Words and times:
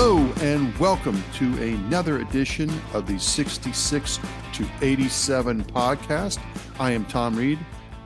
Hello, 0.00 0.32
and 0.42 0.72
welcome 0.78 1.20
to 1.34 1.44
another 1.60 2.20
edition 2.20 2.70
of 2.94 3.08
the 3.08 3.18
66 3.18 4.20
to 4.52 4.68
87 4.80 5.64
podcast. 5.64 6.38
I 6.78 6.92
am 6.92 7.04
Tom 7.06 7.34
Reed, 7.34 7.58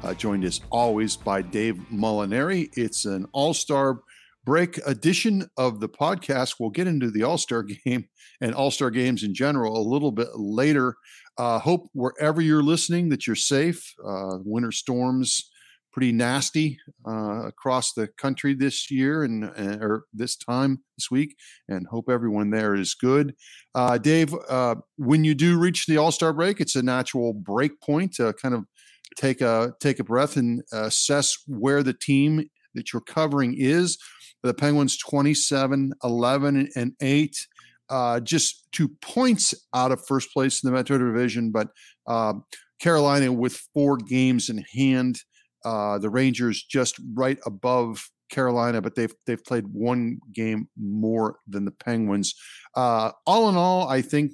uh, 0.02 0.14
joined 0.14 0.44
as 0.44 0.62
always 0.70 1.16
by 1.16 1.42
Dave 1.42 1.76
Molinari. 1.92 2.70
It's 2.78 3.04
an 3.04 3.26
all 3.32 3.52
star 3.52 4.00
break 4.46 4.78
edition 4.86 5.46
of 5.58 5.80
the 5.80 5.88
podcast. 5.90 6.54
We'll 6.58 6.70
get 6.70 6.86
into 6.86 7.10
the 7.10 7.24
all 7.24 7.36
star 7.36 7.62
game 7.84 8.08
and 8.40 8.54
all 8.54 8.70
star 8.70 8.90
games 8.90 9.22
in 9.22 9.34
general 9.34 9.76
a 9.76 9.84
little 9.86 10.12
bit 10.12 10.28
later. 10.34 10.96
Uh, 11.36 11.58
hope 11.58 11.90
wherever 11.92 12.40
you're 12.40 12.62
listening 12.62 13.10
that 13.10 13.26
you're 13.26 13.36
safe. 13.36 13.92
Uh, 14.02 14.38
winter 14.46 14.72
storms 14.72 15.51
pretty 15.92 16.12
nasty 16.12 16.78
uh, 17.06 17.46
across 17.46 17.92
the 17.92 18.08
country 18.18 18.54
this 18.54 18.90
year 18.90 19.24
and, 19.24 19.44
and, 19.44 19.82
or 19.82 20.04
this 20.12 20.36
time 20.36 20.80
this 20.96 21.10
week 21.10 21.36
and 21.68 21.86
hope 21.86 22.08
everyone 22.08 22.50
there 22.50 22.74
is 22.74 22.94
good. 22.94 23.34
Uh, 23.74 23.98
dave 23.98 24.34
uh, 24.48 24.74
when 24.96 25.22
you 25.22 25.34
do 25.34 25.58
reach 25.58 25.86
the 25.86 25.96
all-star 25.96 26.32
break 26.32 26.60
it's 26.60 26.76
a 26.76 26.82
natural 26.82 27.32
break 27.32 27.80
point 27.80 28.14
to 28.14 28.32
kind 28.34 28.54
of 28.54 28.64
take 29.16 29.40
a 29.40 29.74
take 29.80 29.98
a 29.98 30.04
breath 30.04 30.36
and 30.36 30.62
assess 30.72 31.36
where 31.46 31.82
the 31.82 31.92
team 31.92 32.48
that 32.74 32.92
you're 32.92 33.02
covering 33.02 33.54
is. 33.56 33.98
The 34.42 34.54
penguins 34.54 34.96
27 34.96 35.92
11 36.02 36.68
and 36.74 36.92
8 37.00 37.46
uh, 37.88 38.20
just 38.20 38.66
two 38.72 38.88
points 39.02 39.54
out 39.74 39.92
of 39.92 40.04
first 40.06 40.32
place 40.32 40.62
in 40.62 40.70
the 40.70 40.76
metro 40.76 40.98
division 40.98 41.50
but 41.52 41.68
uh, 42.06 42.32
carolina 42.80 43.30
with 43.30 43.54
four 43.74 43.96
games 43.96 44.48
in 44.48 44.64
hand 44.74 45.20
uh, 45.64 45.98
the 45.98 46.10
Rangers 46.10 46.62
just 46.62 47.00
right 47.14 47.38
above 47.46 48.08
Carolina, 48.30 48.80
but 48.80 48.94
they've 48.94 49.14
they've 49.26 49.44
played 49.44 49.66
one 49.68 50.18
game 50.32 50.68
more 50.76 51.36
than 51.46 51.64
the 51.64 51.70
Penguins. 51.70 52.34
Uh, 52.74 53.12
all 53.26 53.48
in 53.48 53.56
all, 53.56 53.88
I 53.88 54.02
think 54.02 54.32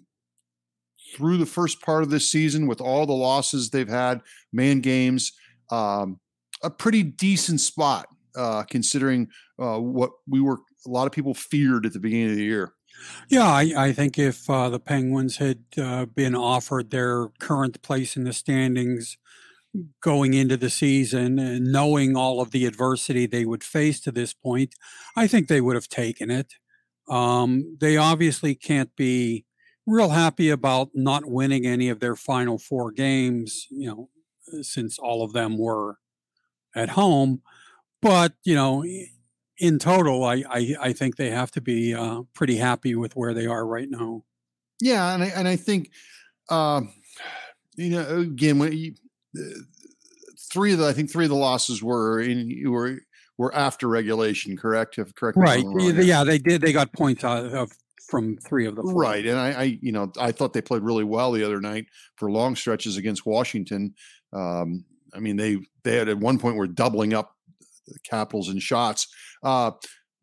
through 1.14 1.38
the 1.38 1.46
first 1.46 1.82
part 1.82 2.02
of 2.02 2.10
this 2.10 2.30
season, 2.30 2.66
with 2.66 2.80
all 2.80 3.06
the 3.06 3.12
losses 3.12 3.70
they've 3.70 3.88
had, 3.88 4.20
man 4.52 4.80
games, 4.80 5.32
um, 5.70 6.20
a 6.62 6.70
pretty 6.70 7.02
decent 7.02 7.60
spot 7.60 8.06
uh, 8.36 8.62
considering 8.64 9.28
uh, 9.58 9.78
what 9.78 10.10
we 10.26 10.40
were. 10.40 10.58
A 10.86 10.90
lot 10.90 11.06
of 11.06 11.12
people 11.12 11.34
feared 11.34 11.84
at 11.84 11.92
the 11.92 11.98
beginning 11.98 12.30
of 12.30 12.36
the 12.36 12.44
year. 12.44 12.72
Yeah, 13.28 13.46
I, 13.46 13.72
I 13.76 13.92
think 13.92 14.18
if 14.18 14.48
uh, 14.48 14.68
the 14.68 14.80
Penguins 14.80 15.36
had 15.36 15.64
uh, 15.76 16.06
been 16.06 16.34
offered 16.34 16.90
their 16.90 17.28
current 17.38 17.82
place 17.82 18.16
in 18.16 18.24
the 18.24 18.32
standings 18.32 19.18
going 20.02 20.34
into 20.34 20.56
the 20.56 20.70
season 20.70 21.38
and 21.38 21.66
knowing 21.66 22.16
all 22.16 22.40
of 22.40 22.50
the 22.50 22.66
adversity 22.66 23.26
they 23.26 23.44
would 23.44 23.62
face 23.62 24.00
to 24.00 24.10
this 24.10 24.32
point, 24.32 24.74
I 25.16 25.26
think 25.26 25.48
they 25.48 25.60
would 25.60 25.76
have 25.76 25.88
taken 25.88 26.30
it. 26.30 26.54
Um, 27.08 27.76
they 27.80 27.96
obviously 27.96 28.54
can't 28.54 28.94
be 28.96 29.44
real 29.86 30.10
happy 30.10 30.50
about 30.50 30.90
not 30.94 31.24
winning 31.26 31.66
any 31.66 31.88
of 31.88 32.00
their 32.00 32.16
final 32.16 32.58
four 32.58 32.90
games, 32.92 33.66
you 33.70 33.88
know, 33.88 34.08
since 34.62 34.98
all 34.98 35.22
of 35.22 35.32
them 35.32 35.56
were 35.56 35.96
at 36.74 36.90
home. 36.90 37.42
But, 38.02 38.34
you 38.44 38.54
know, 38.54 38.84
in 39.58 39.78
total, 39.78 40.24
I, 40.24 40.44
I, 40.50 40.76
I 40.80 40.92
think 40.92 41.16
they 41.16 41.30
have 41.30 41.50
to 41.52 41.60
be 41.60 41.94
uh, 41.94 42.22
pretty 42.34 42.56
happy 42.56 42.94
with 42.94 43.16
where 43.16 43.34
they 43.34 43.46
are 43.46 43.66
right 43.66 43.88
now. 43.88 44.24
Yeah. 44.80 45.14
And 45.14 45.22
I, 45.22 45.26
and 45.26 45.48
I 45.48 45.56
think, 45.56 45.90
uh, 46.50 46.82
you 47.76 47.90
know, 47.90 48.18
again, 48.18 48.58
when 48.58 48.72
you, 48.72 48.94
three 50.52 50.72
of 50.72 50.78
the 50.78 50.88
I 50.88 50.92
think 50.92 51.10
three 51.10 51.24
of 51.24 51.30
the 51.30 51.36
losses 51.36 51.82
were 51.82 52.20
in 52.20 52.62
were 52.70 53.00
were 53.36 53.54
after 53.54 53.88
regulation, 53.88 54.56
correct? 54.56 54.98
If 54.98 55.14
correct, 55.14 55.38
right? 55.38 55.64
Yeah, 55.74 56.24
they 56.24 56.38
did. 56.38 56.60
They 56.60 56.72
got 56.72 56.92
points 56.92 57.24
out 57.24 57.46
of 57.46 57.72
from 58.08 58.36
three 58.38 58.66
of 58.66 58.74
the 58.74 58.82
four. 58.82 58.94
right. 58.94 59.24
And 59.24 59.38
I, 59.38 59.50
I, 59.50 59.78
you 59.82 59.92
know, 59.92 60.10
I 60.18 60.32
thought 60.32 60.54
they 60.54 60.62
played 60.62 60.82
really 60.82 61.04
well 61.04 61.30
the 61.30 61.44
other 61.44 61.60
night 61.60 61.86
for 62.16 62.30
long 62.30 62.56
stretches 62.56 62.96
against 62.96 63.26
Washington. 63.26 63.94
Um, 64.32 64.84
I 65.14 65.20
mean, 65.20 65.36
they 65.36 65.58
they 65.84 65.96
had 65.96 66.08
at 66.08 66.18
one 66.18 66.38
point 66.38 66.56
were 66.56 66.66
doubling 66.66 67.14
up 67.14 67.34
the 67.86 67.98
Capitals 68.04 68.48
in 68.48 68.58
shots. 68.58 69.06
Uh, 69.42 69.72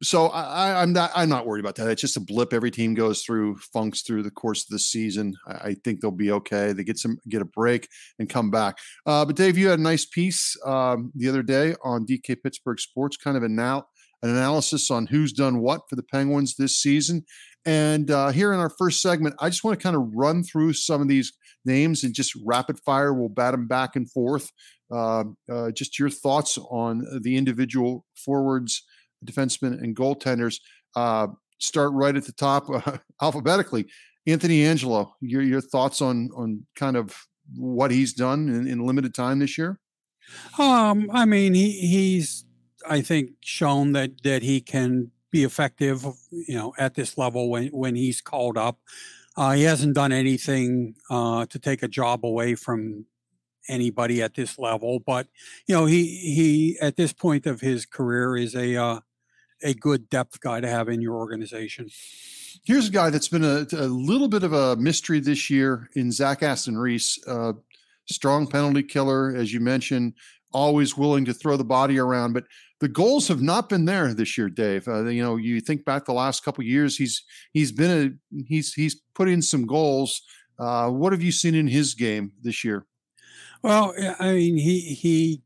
so 0.04 0.28
I, 0.28 0.84
am 0.84 0.92
not 0.92 1.12
I'm 1.16 1.30
not 1.30 1.46
worried 1.46 1.62
about 1.62 1.76
that. 1.76 1.90
It's 1.90 2.02
just 2.02 2.18
a 2.18 2.22
blip. 2.22 2.54
Every 2.54 2.72
team 2.72 2.96
goes 2.96 3.24
through 3.24 3.58
funks 3.74 4.02
through 4.02 4.24
the 4.24 4.32
course 4.32 4.64
of 4.64 4.70
the 4.70 4.80
season. 4.80 5.36
I, 5.48 5.54
I 5.54 5.76
think 5.84 6.02
they'll 6.02 6.12
be 6.12 6.32
okay. 6.32 6.74
They 6.74 6.84
get 6.84 6.98
some 6.98 7.18
get 7.30 7.42
a 7.42 7.46
break 7.46 7.88
and 8.20 8.30
come 8.30 8.52
back. 8.52 8.78
Uh, 9.06 9.24
but 9.26 9.36
Dave, 9.36 9.58
you 9.58 9.70
had 9.70 9.80
a 9.80 9.84
nice 9.84 10.06
piece 10.06 10.58
um, 10.66 11.12
the 11.16 11.30
other 11.30 11.44
day 11.44 11.76
on 11.84 12.06
DK 12.06 12.38
Pittsburgh 12.44 12.80
Sports, 12.80 13.16
kind 13.16 13.38
of 13.38 13.44
an, 13.44 13.58
an 13.58 13.84
analysis 14.22 14.92
on 14.92 15.08
who's 15.08 15.32
done 15.32 15.60
what 15.60 15.82
for 15.90 15.96
the 15.96 16.04
Penguins 16.04 16.56
this 16.56 16.78
season. 16.78 17.24
And 17.66 18.12
uh, 18.12 18.30
here 18.30 18.54
in 18.54 18.60
our 18.60 18.70
first 18.70 19.02
segment, 19.02 19.36
I 19.40 19.50
just 19.50 19.64
want 19.64 19.80
to 19.80 19.84
kind 19.84 19.96
of 19.96 20.12
run 20.14 20.44
through 20.44 20.74
some 20.74 21.02
of 21.02 21.08
these 21.08 21.34
names 21.64 22.04
and 22.04 22.14
just 22.14 22.34
rapid 22.46 22.80
fire. 22.80 23.14
We'll 23.14 23.30
bat 23.30 23.54
them 23.54 23.68
back 23.68 23.96
and 23.96 24.12
forth. 24.12 24.52
Uh, 24.92 25.24
uh 25.52 25.72
just 25.72 25.98
your 25.98 26.12
thoughts 26.12 26.60
on 26.70 27.04
the 27.24 27.38
individual 27.38 28.06
forwards 28.16 28.84
defensemen 29.26 29.82
and 29.82 29.96
goaltenders. 29.96 30.60
Uh, 30.96 31.28
start 31.60 31.92
right 31.94 32.16
at 32.16 32.26
the 32.26 32.32
top 32.32 32.70
uh, 32.70 32.98
alphabetically. 33.22 33.86
Anthony 34.28 34.60
Angello, 34.60 35.12
your 35.22 35.42
your 35.42 35.62
thoughts 35.62 36.02
on 36.02 36.30
on 36.36 36.66
kind 36.76 36.98
of 36.98 37.16
what 37.56 37.92
he's 37.92 38.14
done 38.14 38.50
in, 38.50 38.68
in 38.68 38.86
limited 38.86 39.14
time 39.14 39.40
this 39.40 39.58
year? 39.58 39.80
Um, 40.58 41.10
I 41.14 41.26
mean, 41.26 41.54
he 41.54 41.72
he's 41.72 42.46
I 42.88 43.02
think 43.02 43.32
shown 43.42 43.94
that 43.94 44.24
that 44.24 44.42
he 44.42 44.62
can 44.62 45.12
be 45.32 45.44
effective, 45.44 46.06
you 46.32 46.56
know, 46.56 46.74
at 46.78 46.96
this 46.96 47.18
level 47.18 47.50
when 47.50 47.68
when 47.68 47.96
he's 47.96 48.22
called 48.22 48.58
up. 48.58 48.80
Uh, 49.38 49.52
he 49.52 49.64
hasn't 49.64 49.94
done 49.94 50.14
anything 50.14 50.96
uh, 51.10 51.46
to 51.48 51.60
take 51.60 51.84
a 51.84 51.90
job 51.90 52.26
away 52.26 52.56
from 52.56 53.06
anybody 53.68 54.22
at 54.22 54.34
this 54.36 54.58
level, 54.58 55.00
but 55.00 55.28
you 55.68 55.76
know, 55.76 55.86
he 55.86 56.06
he 56.06 56.78
at 56.82 56.96
this 56.96 57.12
point 57.12 57.46
of 57.46 57.60
his 57.62 57.86
career 57.86 58.38
is 58.38 58.56
a 58.56 58.76
uh, 58.78 59.00
a 59.66 59.74
good 59.74 60.10
depth 60.10 60.40
guy 60.40 60.62
to 60.62 60.70
have 60.70 60.88
in 60.88 61.02
your 61.02 61.16
organization. 61.16 61.90
Here's 62.64 62.88
a 62.88 62.92
guy 62.92 63.10
that's 63.10 63.28
been 63.28 63.44
a, 63.44 63.66
a 63.74 63.88
little 63.88 64.28
bit 64.28 64.44
of 64.44 64.54
a 64.54 64.76
mystery 64.78 65.20
this 65.20 65.50
year 65.50 65.90
in 65.96 66.12
Zach 66.12 66.42
Aston 66.44 66.78
Reese. 66.78 67.20
Uh, 67.28 67.54
strong 68.10 68.48
penalty 68.48 68.84
killer, 68.84 69.36
as 69.36 69.54
you 69.54 69.60
mentioned, 69.60 70.14
always 70.54 70.96
willing 70.96 71.26
to 71.26 71.34
throw 71.34 71.58
the 71.58 71.66
body 71.66 72.00
around, 72.00 72.34
but 72.34 72.46
the 72.80 72.88
goals 72.88 73.28
have 73.28 73.42
not 73.42 73.70
been 73.70 73.86
there 73.86 74.14
this 74.14 74.38
year, 74.38 74.50
Dave. 74.50 74.88
Uh, 74.88 75.06
you 75.06 75.24
know, 75.24 75.38
you 75.38 75.62
think 75.62 75.86
back 75.86 76.06
the 76.06 76.14
last 76.14 76.44
couple 76.44 76.64
years, 76.64 76.98
he's 76.98 77.24
he's 77.54 77.72
been 77.72 78.20
a 78.32 78.44
he's 78.48 78.74
he's 78.74 79.02
put 79.14 79.30
in 79.30 79.42
some 79.42 79.66
goals. 79.66 80.22
Uh, 80.60 80.90
what 80.90 81.12
have 81.14 81.22
you 81.22 81.32
seen 81.32 81.56
in 81.56 81.68
his 81.68 81.94
game 81.94 82.32
this 82.42 82.64
year? 82.64 82.86
Well, 83.64 83.94
I 84.20 84.34
mean, 84.34 84.58
he 84.58 84.80
he 84.80 85.42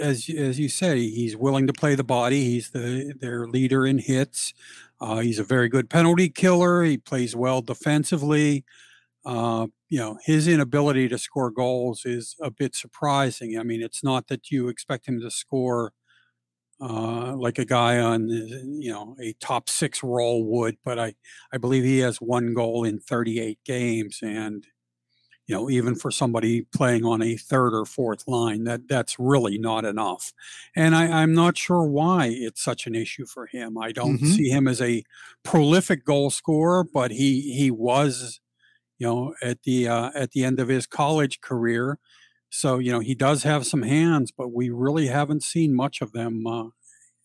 as 0.00 0.28
as 0.28 0.58
you 0.58 0.68
say, 0.68 1.00
he's 1.08 1.36
willing 1.36 1.66
to 1.66 1.72
play 1.72 1.94
the 1.94 2.04
body. 2.04 2.44
He's 2.44 2.70
the 2.70 3.14
their 3.20 3.46
leader 3.46 3.86
in 3.86 3.98
hits. 3.98 4.54
Uh, 5.00 5.18
he's 5.18 5.38
a 5.38 5.44
very 5.44 5.68
good 5.68 5.90
penalty 5.90 6.28
killer. 6.28 6.82
He 6.82 6.96
plays 6.98 7.34
well 7.36 7.60
defensively. 7.62 8.64
Uh, 9.24 9.68
you 9.90 9.98
know, 9.98 10.18
his 10.24 10.48
inability 10.48 11.08
to 11.08 11.18
score 11.18 11.50
goals 11.50 12.04
is 12.06 12.36
a 12.42 12.50
bit 12.50 12.74
surprising. 12.76 13.58
I 13.58 13.62
mean, 13.64 13.82
it's 13.82 14.04
not 14.04 14.28
that 14.28 14.50
you 14.50 14.68
expect 14.68 15.06
him 15.08 15.20
to 15.20 15.30
score 15.30 15.92
uh, 16.80 17.34
like 17.36 17.58
a 17.58 17.64
guy 17.64 17.98
on, 18.00 18.28
you 18.28 18.90
know, 18.92 19.16
a 19.22 19.34
top 19.34 19.68
six 19.70 20.02
role 20.02 20.44
would, 20.44 20.76
but 20.84 20.98
I, 20.98 21.14
I 21.52 21.58
believe 21.58 21.84
he 21.84 21.98
has 22.00 22.18
one 22.20 22.54
goal 22.54 22.84
in 22.84 22.98
38 22.98 23.58
games. 23.64 24.18
And, 24.22 24.66
you 25.52 25.58
know, 25.58 25.70
even 25.70 25.94
for 25.94 26.10
somebody 26.10 26.62
playing 26.62 27.04
on 27.04 27.22
a 27.22 27.36
third 27.36 27.74
or 27.74 27.84
fourth 27.84 28.26
line, 28.26 28.64
that 28.64 28.88
that's 28.88 29.18
really 29.18 29.58
not 29.58 29.84
enough. 29.84 30.32
And 30.74 30.96
I, 30.96 31.22
I'm 31.22 31.34
not 31.34 31.58
sure 31.58 31.84
why 31.84 32.28
it's 32.28 32.62
such 32.62 32.86
an 32.86 32.94
issue 32.94 33.26
for 33.26 33.46
him. 33.46 33.76
I 33.78 33.92
don't 33.92 34.20
Mhm. 34.20 34.26
see 34.26 34.48
him 34.48 34.66
as 34.66 34.80
a 34.80 35.04
prolific 35.42 36.04
goal 36.06 36.30
scorer, 36.30 36.84
but 36.84 37.10
he 37.10 37.54
he 37.54 37.70
was, 37.70 38.40
you 38.98 39.06
know, 39.06 39.34
at 39.42 39.62
the 39.64 39.88
uh, 39.88 40.10
at 40.14 40.32
the 40.32 40.44
end 40.44 40.60
of 40.60 40.68
his 40.68 40.86
college 40.86 41.40
career. 41.40 41.98
So 42.50 42.78
you 42.78 42.92
know 42.92 43.00
he 43.00 43.14
does 43.14 43.44
have 43.44 43.66
some 43.66 43.82
hands, 43.82 44.32
but 44.32 44.50
we 44.50 44.70
really 44.70 45.08
haven't 45.08 45.42
seen 45.42 45.74
much 45.74 46.00
of 46.02 46.12
them 46.12 46.46
uh, 46.46 46.68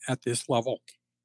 at 0.10 0.24
this 0.24 0.50
level. 0.50 0.82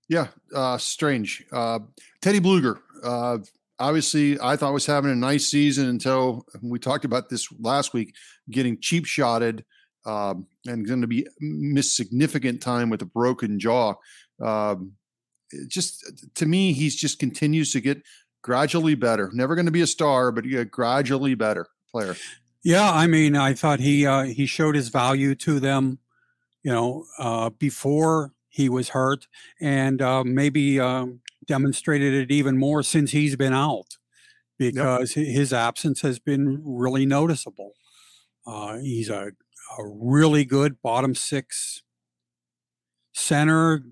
Yeah, 0.09 0.29
uh, 0.55 0.79
strange. 0.79 1.47
Uh, 1.53 1.81
Teddy 2.21 2.41
Bluger, 2.41 2.81
uh, 3.03 3.39
obviously, 3.83 4.39
I 4.41 4.57
thought 4.57 4.73
was 4.73 4.87
having 4.87 5.11
a 5.11 5.17
nice 5.17 5.49
season 5.49 5.89
until 5.89 6.47
we 6.63 6.79
talked 6.79 7.05
about 7.05 7.29
this 7.29 7.49
last 7.59 7.93
week, 7.93 8.15
getting 8.51 8.79
cheap 8.81 9.05
shotted 9.05 9.65
um, 10.07 10.47
and 10.67 10.87
going 10.87 11.01
to 11.01 11.07
be 11.07 11.27
miss 11.41 11.95
significant 11.95 12.63
time 12.63 12.91
with 12.91 13.03
a 13.03 13.07
broken 13.07 13.59
jaw. 13.59 13.95
Um, 14.41 14.93
just 15.69 16.05
to 16.37 16.47
me, 16.47 16.73
he's 16.73 16.97
just 16.97 17.19
continues 17.19 17.73
to 17.73 17.81
get 17.81 18.03
gradually 18.43 18.95
better. 18.95 19.31
Never 19.33 19.55
going 19.55 19.67
to 19.67 19.73
be 19.73 19.83
a 19.83 19.87
star, 19.87 20.33
but 20.33 20.45
gradually 20.71 21.35
better 21.35 21.67
player. 21.91 22.17
Yeah, 22.65 22.91
I 22.91 23.07
mean, 23.07 23.37
I 23.37 23.55
thought 23.55 23.81
he 23.81 24.07
uh, 24.07 24.25
he 24.25 24.47
showed 24.47 24.77
his 24.77 24.89
value 24.89 25.35
to 25.37 25.59
them, 25.59 25.99
you 26.63 26.73
know, 26.73 27.05
uh, 27.19 27.51
before 27.51 28.33
he 28.49 28.69
was 28.69 28.91
hurt, 28.91 29.27
and 29.61 30.01
uh, 30.01 30.23
maybe 30.25 30.79
um, 30.79 31.21
demonstrated 31.47 32.15
it 32.15 32.31
even 32.31 32.59
more 32.59 32.83
since 32.83 33.11
he's 33.13 33.37
been 33.37 33.53
out, 33.53 33.99
because 34.59 35.15
hi- 35.15 35.23
his 35.23 35.53
absence 35.53 36.03
has 36.03 36.19
been 36.19 36.61
really 36.65 37.07
noticeable. 37.07 37.73
Uh, 38.47 38.79
he's 38.79 39.09
a, 39.09 39.33
a 39.79 39.87
really 39.87 40.45
good 40.45 40.81
bottom 40.83 41.15
six 41.15 41.83
center, 43.15 43.83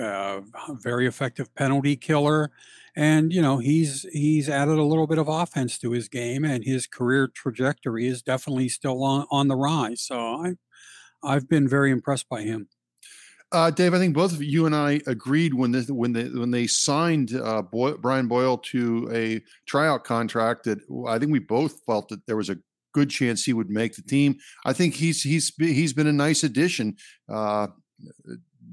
uh, 0.00 0.40
very 0.80 1.06
effective 1.06 1.54
penalty 1.54 1.96
killer, 1.96 2.50
and 2.96 3.32
you 3.32 3.42
know 3.42 3.58
he's 3.58 4.06
he's 4.12 4.48
added 4.48 4.78
a 4.78 4.84
little 4.84 5.06
bit 5.06 5.18
of 5.18 5.28
offense 5.28 5.78
to 5.78 5.90
his 5.92 6.08
game, 6.08 6.44
and 6.44 6.64
his 6.64 6.86
career 6.86 7.28
trajectory 7.28 8.06
is 8.06 8.22
definitely 8.22 8.68
still 8.68 9.02
on 9.04 9.26
on 9.30 9.48
the 9.48 9.56
rise. 9.56 10.00
So 10.00 10.18
I 10.18 10.54
I've 11.22 11.48
been 11.48 11.68
very 11.68 11.90
impressed 11.90 12.28
by 12.28 12.42
him. 12.42 12.68
Uh, 13.54 13.70
Dave, 13.70 13.94
I 13.94 13.98
think 13.98 14.14
both 14.14 14.32
of 14.32 14.42
you 14.42 14.66
and 14.66 14.74
I 14.74 15.00
agreed 15.06 15.54
when 15.54 15.70
the 15.70 15.82
when 15.94 16.12
they 16.12 16.24
when 16.24 16.50
they 16.50 16.66
signed 16.66 17.34
uh, 17.34 17.62
Boy, 17.62 17.92
Brian 17.92 18.26
Boyle 18.26 18.58
to 18.58 19.08
a 19.12 19.40
tryout 19.66 20.02
contract 20.02 20.64
that 20.64 20.80
I 21.06 21.20
think 21.20 21.30
we 21.30 21.38
both 21.38 21.80
felt 21.86 22.08
that 22.08 22.26
there 22.26 22.36
was 22.36 22.50
a 22.50 22.58
good 22.94 23.10
chance 23.10 23.44
he 23.44 23.52
would 23.52 23.70
make 23.70 23.94
the 23.94 24.02
team. 24.02 24.36
I 24.64 24.72
think 24.72 24.94
he's 24.94 25.22
he's 25.22 25.52
he's 25.56 25.92
been 25.92 26.08
a 26.08 26.12
nice 26.12 26.42
addition. 26.42 26.96
Uh, 27.32 27.68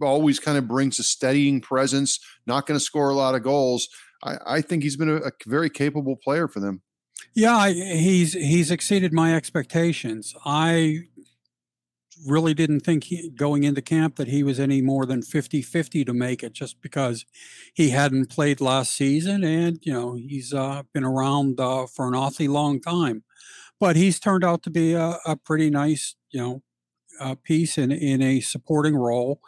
always 0.01 0.39
kind 0.39 0.57
of 0.57 0.67
brings 0.67 0.97
a 0.97 1.03
steadying 1.03 1.61
presence. 1.61 2.19
Not 2.47 2.65
going 2.65 2.79
to 2.79 2.83
score 2.83 3.09
a 3.09 3.15
lot 3.15 3.35
of 3.35 3.43
goals. 3.43 3.87
I, 4.23 4.37
I 4.47 4.61
think 4.61 4.81
he's 4.81 4.97
been 4.97 5.09
a, 5.09 5.17
a 5.17 5.31
very 5.45 5.69
capable 5.69 6.15
player 6.15 6.47
for 6.47 6.59
them. 6.59 6.81
Yeah, 7.33 7.55
I, 7.55 7.73
he's 7.73 8.33
he's 8.33 8.71
exceeded 8.71 9.13
my 9.13 9.35
expectations. 9.35 10.33
I 10.43 11.03
really 12.25 12.53
didn't 12.53 12.81
think 12.81 13.05
he, 13.05 13.29
going 13.29 13.63
into 13.63 13.81
camp 13.81 14.15
that 14.15 14.27
he 14.27 14.43
was 14.43 14.59
any 14.59 14.81
more 14.81 15.05
than 15.05 15.21
50-50 15.21 16.05
to 16.05 16.13
make 16.13 16.43
it 16.43 16.53
just 16.53 16.81
because 16.81 17.25
he 17.73 17.89
hadn't 17.89 18.29
played 18.29 18.61
last 18.61 18.93
season 18.93 19.43
and 19.43 19.79
you 19.81 19.93
know 19.93 20.15
he's 20.15 20.53
uh, 20.53 20.83
been 20.93 21.03
around 21.03 21.59
uh, 21.59 21.85
for 21.87 22.07
an 22.07 22.15
awfully 22.15 22.47
long 22.47 22.79
time. 22.79 23.23
But 23.79 23.95
he's 23.95 24.19
turned 24.19 24.43
out 24.43 24.63
to 24.63 24.69
be 24.69 24.93
a, 24.93 25.17
a 25.25 25.35
pretty 25.35 25.69
nice 25.69 26.15
you 26.31 26.41
know 26.41 26.63
uh, 27.19 27.35
piece 27.43 27.77
in 27.77 27.91
in 27.91 28.21
a 28.21 28.41
supporting 28.41 28.95
role. 28.95 29.41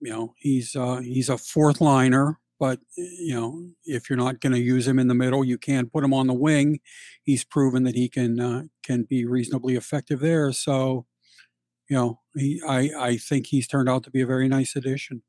You 0.00 0.10
know 0.10 0.34
he's 0.38 0.76
uh, 0.76 0.96
he's 0.96 1.28
a 1.28 1.38
fourth 1.38 1.80
liner 1.80 2.38
but 2.60 2.78
you 2.96 3.34
know 3.34 3.70
if 3.84 4.08
you're 4.08 4.16
not 4.16 4.38
going 4.40 4.52
to 4.52 4.60
use 4.60 4.86
him 4.86 5.00
in 5.00 5.08
the 5.08 5.14
middle 5.14 5.44
you 5.44 5.58
can't 5.58 5.92
put 5.92 6.04
him 6.04 6.14
on 6.14 6.28
the 6.28 6.34
wing. 6.34 6.78
He's 7.24 7.44
proven 7.44 7.82
that 7.84 7.96
he 7.96 8.08
can 8.08 8.38
uh, 8.40 8.62
can 8.84 9.02
be 9.02 9.24
reasonably 9.24 9.74
effective 9.74 10.20
there. 10.20 10.52
So 10.52 11.06
you 11.88 11.96
know, 11.96 12.20
he, 12.34 12.60
I 12.66 12.90
I 12.98 13.16
think 13.16 13.46
he's 13.46 13.66
turned 13.66 13.88
out 13.88 14.04
to 14.04 14.10
be 14.10 14.22
a 14.22 14.26
very 14.26 14.48
nice 14.48 14.76
addition. 14.76 15.22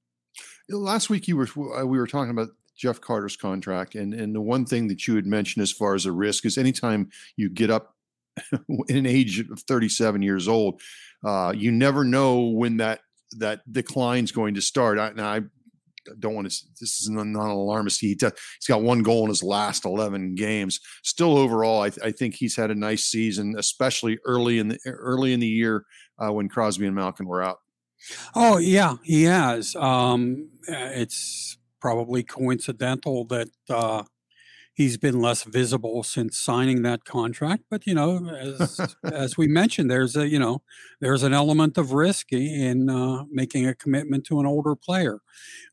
Last 0.69 1.09
week 1.09 1.27
you 1.27 1.37
were 1.37 1.47
uh, 1.77 1.85
we 1.85 1.97
were 1.97 2.07
talking 2.07 2.31
about 2.31 2.49
Jeff 2.77 3.01
Carter's 3.01 3.35
contract, 3.35 3.95
and 3.95 4.13
and 4.13 4.33
the 4.33 4.41
one 4.41 4.65
thing 4.65 4.87
that 4.87 5.07
you 5.07 5.15
had 5.15 5.25
mentioned 5.25 5.63
as 5.63 5.71
far 5.71 5.95
as 5.95 6.05
a 6.05 6.11
risk 6.11 6.45
is 6.45 6.57
anytime 6.57 7.09
you 7.35 7.49
get 7.49 7.69
up 7.69 7.95
in 8.87 8.97
an 8.97 9.05
age 9.05 9.39
of 9.39 9.59
37 9.67 10.21
years 10.21 10.47
old, 10.47 10.81
uh, 11.25 11.53
you 11.55 11.71
never 11.71 12.03
know 12.03 12.41
when 12.47 12.77
that 12.77 13.01
that 13.37 13.61
decline's 13.71 14.31
going 14.31 14.53
to 14.53 14.61
start. 14.61 14.99
I, 14.99 15.11
now 15.11 15.27
I 15.27 15.41
don't 16.19 16.35
want 16.35 16.49
to. 16.49 16.65
This 16.79 16.99
is 17.01 17.09
not, 17.09 17.25
an 17.25 17.35
alarmist. 17.35 18.01
He 18.01 18.17
he's 18.19 18.67
got 18.67 18.81
one 18.81 19.03
goal 19.03 19.23
in 19.23 19.29
his 19.29 19.43
last 19.43 19.85
11 19.85 20.35
games. 20.35 20.79
Still, 21.03 21.37
overall, 21.37 21.83
I, 21.83 21.91
I 22.03 22.11
think 22.11 22.35
he's 22.35 22.55
had 22.55 22.71
a 22.71 22.75
nice 22.75 23.05
season, 23.05 23.55
especially 23.57 24.19
early 24.25 24.59
in 24.59 24.69
the 24.69 24.79
early 24.85 25.33
in 25.33 25.39
the 25.39 25.47
year 25.47 25.85
uh, 26.23 26.31
when 26.31 26.49
Crosby 26.49 26.85
and 26.85 26.95
Malkin 26.95 27.27
were 27.27 27.43
out. 27.43 27.59
Oh 28.35 28.57
yeah, 28.57 28.95
he 29.03 29.23
has. 29.23 29.75
Um, 29.75 30.49
uh, 30.67 30.91
it's 30.93 31.57
probably 31.79 32.23
coincidental 32.23 33.25
that 33.25 33.49
uh, 33.69 34.03
he's 34.73 34.97
been 34.97 35.21
less 35.21 35.43
visible 35.43 36.03
since 36.03 36.37
signing 36.37 36.81
that 36.81 37.05
contract. 37.05 37.63
But 37.69 37.85
you 37.85 37.93
know, 37.93 38.27
as 38.29 38.95
as 39.03 39.37
we 39.37 39.47
mentioned, 39.47 39.89
there's 39.89 40.15
a 40.15 40.27
you 40.27 40.39
know 40.39 40.63
there's 40.99 41.23
an 41.23 41.33
element 41.33 41.77
of 41.77 41.93
risk 41.93 42.33
in 42.33 42.89
uh, 42.89 43.23
making 43.31 43.67
a 43.67 43.75
commitment 43.75 44.25
to 44.25 44.39
an 44.39 44.45
older 44.45 44.75
player. 44.75 45.19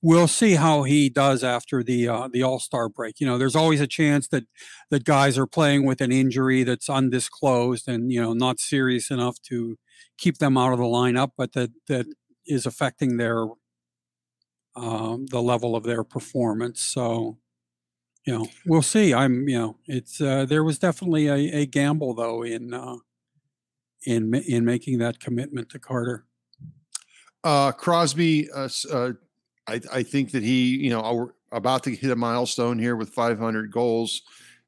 We'll 0.03 0.29
see 0.29 0.55
how 0.55 0.85
he 0.85 1.09
does 1.09 1.43
after 1.43 1.83
the 1.83 2.09
uh, 2.09 2.29
the 2.33 2.43
All 2.43 2.61
Star 2.61 2.89
break. 2.89 3.19
You 3.19 3.27
know, 3.27 3.39
there's 3.39 3.57
always 3.57 3.81
a 3.81 3.87
chance 3.87 4.29
that 4.29 4.45
that 4.91 5.05
guys 5.05 5.39
are 5.39 5.47
playing 5.47 5.85
with 5.85 6.01
an 6.01 6.13
injury 6.13 6.63
that's 6.63 6.89
undisclosed 6.89 7.89
and 7.89 8.13
you 8.13 8.21
know 8.21 8.35
not 8.35 8.61
serious 8.61 9.11
enough 9.11 9.41
to 9.43 9.79
keep 10.19 10.39
them 10.39 10.57
out 10.57 10.73
of 10.73 10.79
the 10.79 10.85
lineup, 10.85 11.33
but 11.37 11.53
that 11.53 11.71
that 11.89 12.07
is 12.47 12.67
affecting 12.67 13.17
their 13.17 13.47
um, 14.77 15.27
the 15.27 15.43
level 15.43 15.77
of 15.77 15.85
their 15.85 16.05
performance. 16.05 16.81
So, 16.81 17.39
you 18.25 18.39
know, 18.39 18.47
we'll 18.67 18.83
see. 18.83 19.13
I'm, 19.13 19.49
you 19.49 19.59
know, 19.59 19.77
it's 19.87 20.21
uh, 20.21 20.47
there 20.47 20.65
was 20.65 20.79
definitely 20.79 21.27
a, 21.29 21.63
a 21.63 21.67
gamble 21.67 22.15
though 22.15 22.43
in 22.43 22.75
uh, 22.75 22.97
in 24.07 24.35
in 24.35 24.65
making 24.65 24.99
that 24.99 25.21
commitment 25.21 25.69
to 25.71 25.79
Carter. 25.79 26.25
Uh, 27.43 27.73
Crosby, 27.73 28.51
uh, 28.51 28.69
uh, 28.93 29.13
I, 29.67 29.81
I 29.93 30.03
think 30.03 30.33
that 30.33 30.43
he, 30.43 30.77
you 30.77 30.91
know, 30.91 31.15
we're 31.15 31.29
about 31.53 31.83
to 31.85 31.95
hit 31.95 32.11
a 32.11 32.17
milestone 32.17 32.79
here 32.79 32.97
with 32.97 33.09
500 33.11 33.73
goals. 33.73 34.21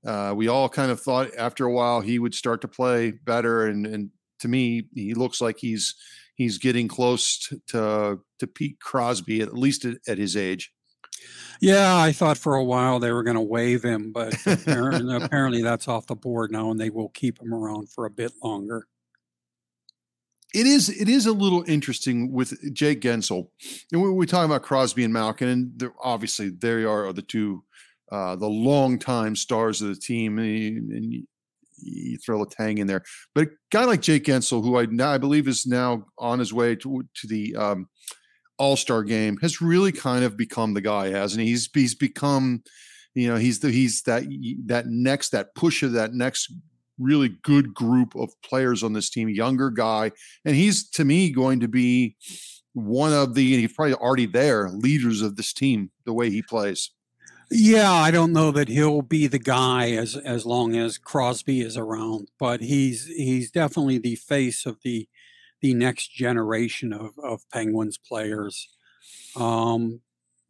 Uh, 0.07 0.33
we 0.35 0.49
all 0.49 0.71
kind 0.71 0.91
of 0.91 0.99
thought 0.99 1.29
after 1.37 1.67
a 1.67 1.73
while 1.73 2.01
he 2.01 2.19
would 2.19 2.35
start 2.35 2.63
to 2.63 2.69
play 2.69 3.11
better, 3.11 3.67
and 3.67 3.87
and 3.87 4.11
to 4.43 4.49
me, 4.49 4.85
he 4.95 5.15
looks 5.15 5.41
like 5.41 5.59
he's 5.59 5.95
he's 6.35 6.59
getting 6.59 6.89
close 6.89 7.39
to 7.39 7.61
to, 7.69 8.21
to 8.39 8.47
Pete 8.47 8.79
Crosby 8.81 9.41
at 9.41 9.55
least 9.55 9.85
at, 9.85 9.97
at 10.07 10.19
his 10.19 10.37
age. 10.37 10.73
Yeah, 11.61 11.97
I 11.97 12.11
thought 12.13 12.39
for 12.39 12.57
a 12.57 12.65
while 12.65 12.99
they 12.99 13.13
were 13.13 13.23
going 13.23 13.37
to 13.37 13.41
waive 13.41 13.85
him, 13.85 14.13
but 14.13 14.35
apparently, 14.47 15.15
apparently 15.15 15.63
that's 15.63 15.89
off 15.89 16.07
the 16.07 16.17
board 16.17 16.51
now, 16.51 16.71
and 16.71 16.81
they 16.81 16.91
will 16.91 17.11
keep 17.11 17.41
him 17.41 17.55
around 17.55 17.91
for 17.91 18.05
a 18.05 18.11
bit 18.11 18.33
longer. 18.43 18.87
It 20.53 20.67
is 20.67 20.91
it 20.91 21.09
is 21.09 21.25
a 21.25 21.33
little 21.33 21.65
interesting 21.67 22.31
with 22.31 22.75
Jake 22.75 23.01
Guentzel, 23.01 23.49
and 23.91 24.03
we 24.03 24.11
we 24.11 24.27
talking 24.27 24.51
about 24.51 24.63
Crosby 24.63 25.05
and 25.05 25.13
Malkin, 25.13 25.49
and 25.49 25.73
they're, 25.77 25.95
obviously 26.03 26.51
they 26.51 26.85
are 26.85 27.13
the 27.13 27.23
two 27.23 27.65
uh, 28.11 28.37
the 28.37 28.49
longtime 28.49 29.35
stars 29.35 29.81
of 29.81 29.89
the 29.89 30.01
team, 30.01 30.39
and, 30.39 30.91
and 30.91 31.27
you, 31.83 32.19
throw 32.19 32.45
Letang 32.45 32.79
in 32.79 32.87
there. 32.87 33.03
But 33.35 33.49
a 33.49 33.51
guy 33.71 33.85
like 33.85 34.01
Jake 34.01 34.25
Guentzel, 34.25 34.63
who 34.63 34.79
I 34.79 34.87
now 34.87 35.11
I 35.11 35.19
believe 35.19 35.49
is 35.49 35.67
now 35.67 36.07
on 36.19 36.39
his 36.39 36.53
way 36.53 36.77
to 36.77 37.05
to 37.15 37.27
the 37.27 37.55
um, 37.57 37.89
All 38.59 38.77
Star 38.77 39.03
game, 39.03 39.39
has 39.39 39.61
really 39.61 39.93
kind 39.93 40.25
of 40.25 40.37
become 40.37 40.75
the 40.75 40.81
guy, 40.81 41.09
hasn't 41.09 41.43
he? 41.43 41.49
He's 41.49 41.69
he's 41.73 41.95
become, 41.95 42.63
you 43.15 43.29
know, 43.29 43.37
he's 43.37 43.61
the 43.61 43.71
he's 43.71 44.03
that 44.03 44.25
that 44.67 44.87
next 44.87 45.31
that 45.31 45.55
push 45.55 45.83
of 45.83 45.93
that 45.93 46.15
next 46.15 46.53
really 46.99 47.37
good 47.43 47.75
group 47.75 48.15
of 48.15 48.31
players 48.45 48.83
on 48.83 48.93
this 48.93 49.11
team, 49.11 49.29
younger 49.29 49.71
guy, 49.71 50.13
and 50.45 50.55
he's 50.57 50.89
to 50.91 51.05
me 51.05 51.31
going 51.31 51.61
to 51.61 51.69
be 51.69 52.17
one 52.75 53.13
of 53.13 53.35
the 53.35 53.61
he's 53.61 53.73
probably 53.73 53.95
already 53.95 54.27
there 54.27 54.71
leaders 54.71 55.23
of 55.23 55.37
this 55.37 55.53
team 55.53 55.91
the 56.07 56.13
way 56.13 56.31
he 56.31 56.43
plays. 56.43 56.91
Yeah, 57.55 57.93
I 57.93 58.11
don't 58.11 58.33
know 58.33 58.51
that 58.53 58.69
he'll 58.69 59.03
be 59.03 59.27
the 59.27 59.39
guy 59.39 59.91
as 59.93 60.17
as 60.17 60.47
long 60.47 60.75
as 60.77 60.97
Crosby 60.99 61.61
is 61.61 61.77
around, 61.77 62.29
but 62.39 62.61
he's 62.63 63.07
he's 63.07 63.51
definitely 63.51 63.99
the 63.99 64.15
face 64.17 64.65
of 64.65 64.79
the 64.83 65.09
the 65.61 65.75
next 65.75 66.13
generation 66.13 66.93
of 66.93 67.19
of 67.23 67.43
Penguins 67.53 67.99
players. 67.99 68.69
Um, 69.37 70.01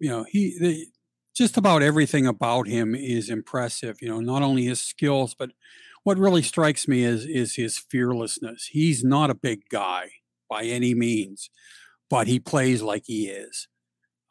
you 0.00 0.11
know, 0.11 0.25
he 0.28 0.87
just 1.35 1.56
about 1.59 1.82
everything 1.82 2.26
about 2.26 2.68
him 2.68 2.94
is 2.94 3.30
impressive. 3.30 3.99
You 4.02 4.09
know, 4.09 4.21
not 4.21 4.42
only 4.42 4.64
his 4.66 4.80
skills, 4.80 5.35
but 5.35 5.52
what 6.04 6.18
really 6.18 6.42
strikes 6.42 6.88
me 6.88 7.04
is 7.04 7.26
is 7.26 7.56
his 7.56 7.78
fearlessness. 7.78 8.68
He's 8.73 9.04
not 9.04 9.30
a 9.30 9.35
big 9.35 9.68
guy 9.71 10.11
by 10.50 10.64
any 10.64 10.94
means, 10.94 11.50
but 12.11 12.28
he 12.28 12.40
plays 12.40 12.82
like 12.82 13.04
he 13.06 13.28
is. 13.28 13.68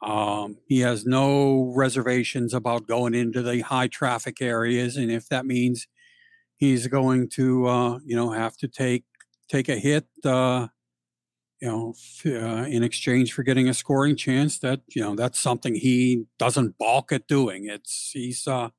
Um, 0.02 0.58
he 0.66 0.80
has 0.80 1.06
no 1.06 1.72
reservations 1.76 2.52
about 2.52 2.88
going 2.88 3.14
into 3.14 3.40
the 3.40 3.60
high 3.60 3.86
traffic 3.86 4.42
areas, 4.42 4.96
and 4.96 5.12
if 5.12 5.28
that 5.28 5.46
means 5.46 5.86
he's 6.56 6.88
going 6.88 7.28
to, 7.30 7.66
uh, 7.66 7.98
you 8.04 8.16
know, 8.16 8.32
have 8.32 8.56
to 8.58 8.68
take 8.68 9.04
take 9.48 9.68
a 9.68 9.76
hit, 9.76 10.06
uh, 10.24 10.68
you 11.60 11.68
know, 11.68 11.94
uh, 12.26 12.64
in 12.64 12.82
exchange 12.82 13.32
for 13.32 13.44
getting 13.44 13.68
a 13.68 13.74
scoring 13.74 14.16
chance, 14.16 14.58
that 14.58 14.80
you 14.88 15.02
know, 15.02 15.14
that's 15.14 15.38
something 15.38 15.76
he 15.76 16.24
doesn't 16.38 16.78
balk 16.78 17.12
at 17.12 17.28
doing. 17.28 17.66
It's 17.66 18.10
he's 18.12 18.48
uh, 18.48 18.70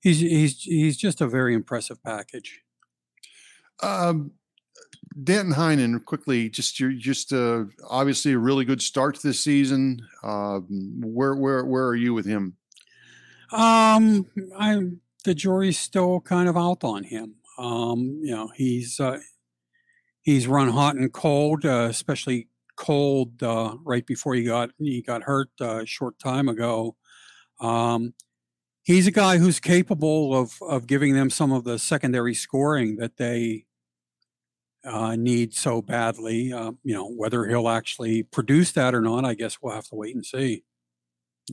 he's 0.00 0.20
he's 0.20 0.62
he's 0.62 0.96
just 0.96 1.20
a 1.20 1.26
very 1.26 1.54
impressive 1.54 2.02
package. 2.04 2.60
Um, 3.82 4.32
Danton 5.22 5.54
Heinen, 5.54 6.04
quickly, 6.04 6.48
just 6.48 6.78
you're 6.78 6.92
just 6.92 7.32
uh, 7.32 7.64
obviously 7.88 8.32
a 8.32 8.38
really 8.38 8.64
good 8.64 8.82
start 8.82 9.14
to 9.16 9.26
this 9.26 9.40
season. 9.40 10.00
Um, 10.22 11.00
where 11.02 11.34
where 11.34 11.64
where 11.64 11.86
are 11.86 11.96
you 11.96 12.12
with 12.14 12.26
him? 12.26 12.56
Um, 13.52 14.26
I'm 14.58 15.00
the 15.24 15.34
jury's 15.34 15.78
still 15.78 16.20
kind 16.20 16.48
of 16.48 16.56
out 16.56 16.84
on 16.84 17.04
him. 17.04 17.36
Um, 17.58 18.20
you 18.22 18.34
know, 18.34 18.50
he's 18.54 19.00
uh, 19.00 19.20
he's 20.22 20.46
run 20.46 20.68
hot 20.68 20.96
and 20.96 21.12
cold, 21.12 21.64
uh, 21.64 21.86
especially 21.90 22.48
cold 22.76 23.42
uh, 23.42 23.76
right 23.84 24.06
before 24.06 24.34
he 24.34 24.44
got 24.44 24.70
he 24.78 25.02
got 25.02 25.22
hurt 25.22 25.50
uh, 25.60 25.82
a 25.82 25.86
short 25.86 26.18
time 26.18 26.48
ago. 26.48 26.96
Um, 27.60 28.14
he's 28.82 29.06
a 29.06 29.12
guy 29.12 29.38
who's 29.38 29.60
capable 29.60 30.34
of 30.34 30.58
of 30.62 30.86
giving 30.86 31.14
them 31.14 31.30
some 31.30 31.52
of 31.52 31.64
the 31.64 31.78
secondary 31.78 32.34
scoring 32.34 32.96
that 32.96 33.16
they 33.16 33.65
uh, 34.86 35.16
need 35.16 35.54
so 35.54 35.82
badly. 35.82 36.52
Uh, 36.52 36.72
you 36.84 36.94
know, 36.94 37.08
whether 37.08 37.46
he'll 37.46 37.68
actually 37.68 38.22
produce 38.22 38.72
that 38.72 38.94
or 38.94 39.00
not, 39.00 39.24
I 39.24 39.34
guess 39.34 39.58
we'll 39.60 39.74
have 39.74 39.86
to 39.88 39.96
wait 39.96 40.14
and 40.14 40.24
see. 40.24 40.64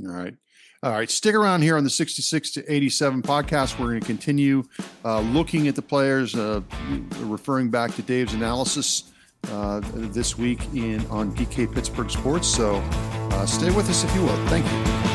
All 0.05 0.11
right. 0.11 0.35
All 0.81 0.91
right. 0.91 1.09
Stick 1.09 1.33
around 1.33 1.61
here 1.61 1.77
on 1.77 1.83
the 1.83 1.89
66 1.89 2.51
to 2.51 2.73
87 2.73 3.21
podcast. 3.21 3.79
We're 3.79 3.89
going 3.89 4.01
to 4.01 4.05
continue 4.05 4.63
uh, 5.05 5.21
looking 5.21 5.67
at 5.67 5.75
the 5.75 5.81
players, 5.81 6.35
uh, 6.35 6.61
referring 7.19 7.69
back 7.69 7.95
to 7.95 8.01
Dave's 8.01 8.33
analysis 8.33 9.13
uh, 9.49 9.81
this 9.93 10.37
week 10.37 10.61
in 10.73 11.05
on 11.07 11.33
DK 11.35 11.73
Pittsburgh 11.73 12.11
Sports. 12.11 12.47
So 12.47 12.75
uh, 12.75 13.45
stay 13.45 13.71
with 13.71 13.89
us 13.89 14.03
if 14.03 14.13
you 14.13 14.23
will. 14.23 14.47
Thank 14.47 14.65
you. 14.65 15.12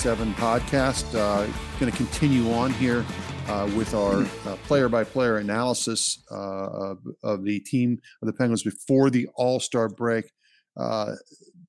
66 0.00 0.02
to 0.02 0.10
87 0.10 0.34
podcast. 0.34 1.14
Uh, 1.14 1.46
going 1.78 1.90
to 1.90 1.96
continue 1.96 2.52
on 2.52 2.72
here 2.72 3.04
uh, 3.48 3.68
with 3.76 3.94
our 3.94 4.24
player 4.66 4.88
by 4.88 5.04
player 5.04 5.38
analysis 5.38 6.24
uh, 6.30 6.34
of, 6.34 6.98
of, 7.22 7.44
the 7.44 7.60
team 7.60 8.00
of 8.22 8.26
the 8.26 8.32
Penguins 8.32 8.62
before 8.62 9.10
the 9.10 9.28
All 9.34 9.60
Star 9.60 9.88
break. 9.88 10.30
Uh, 10.76 11.16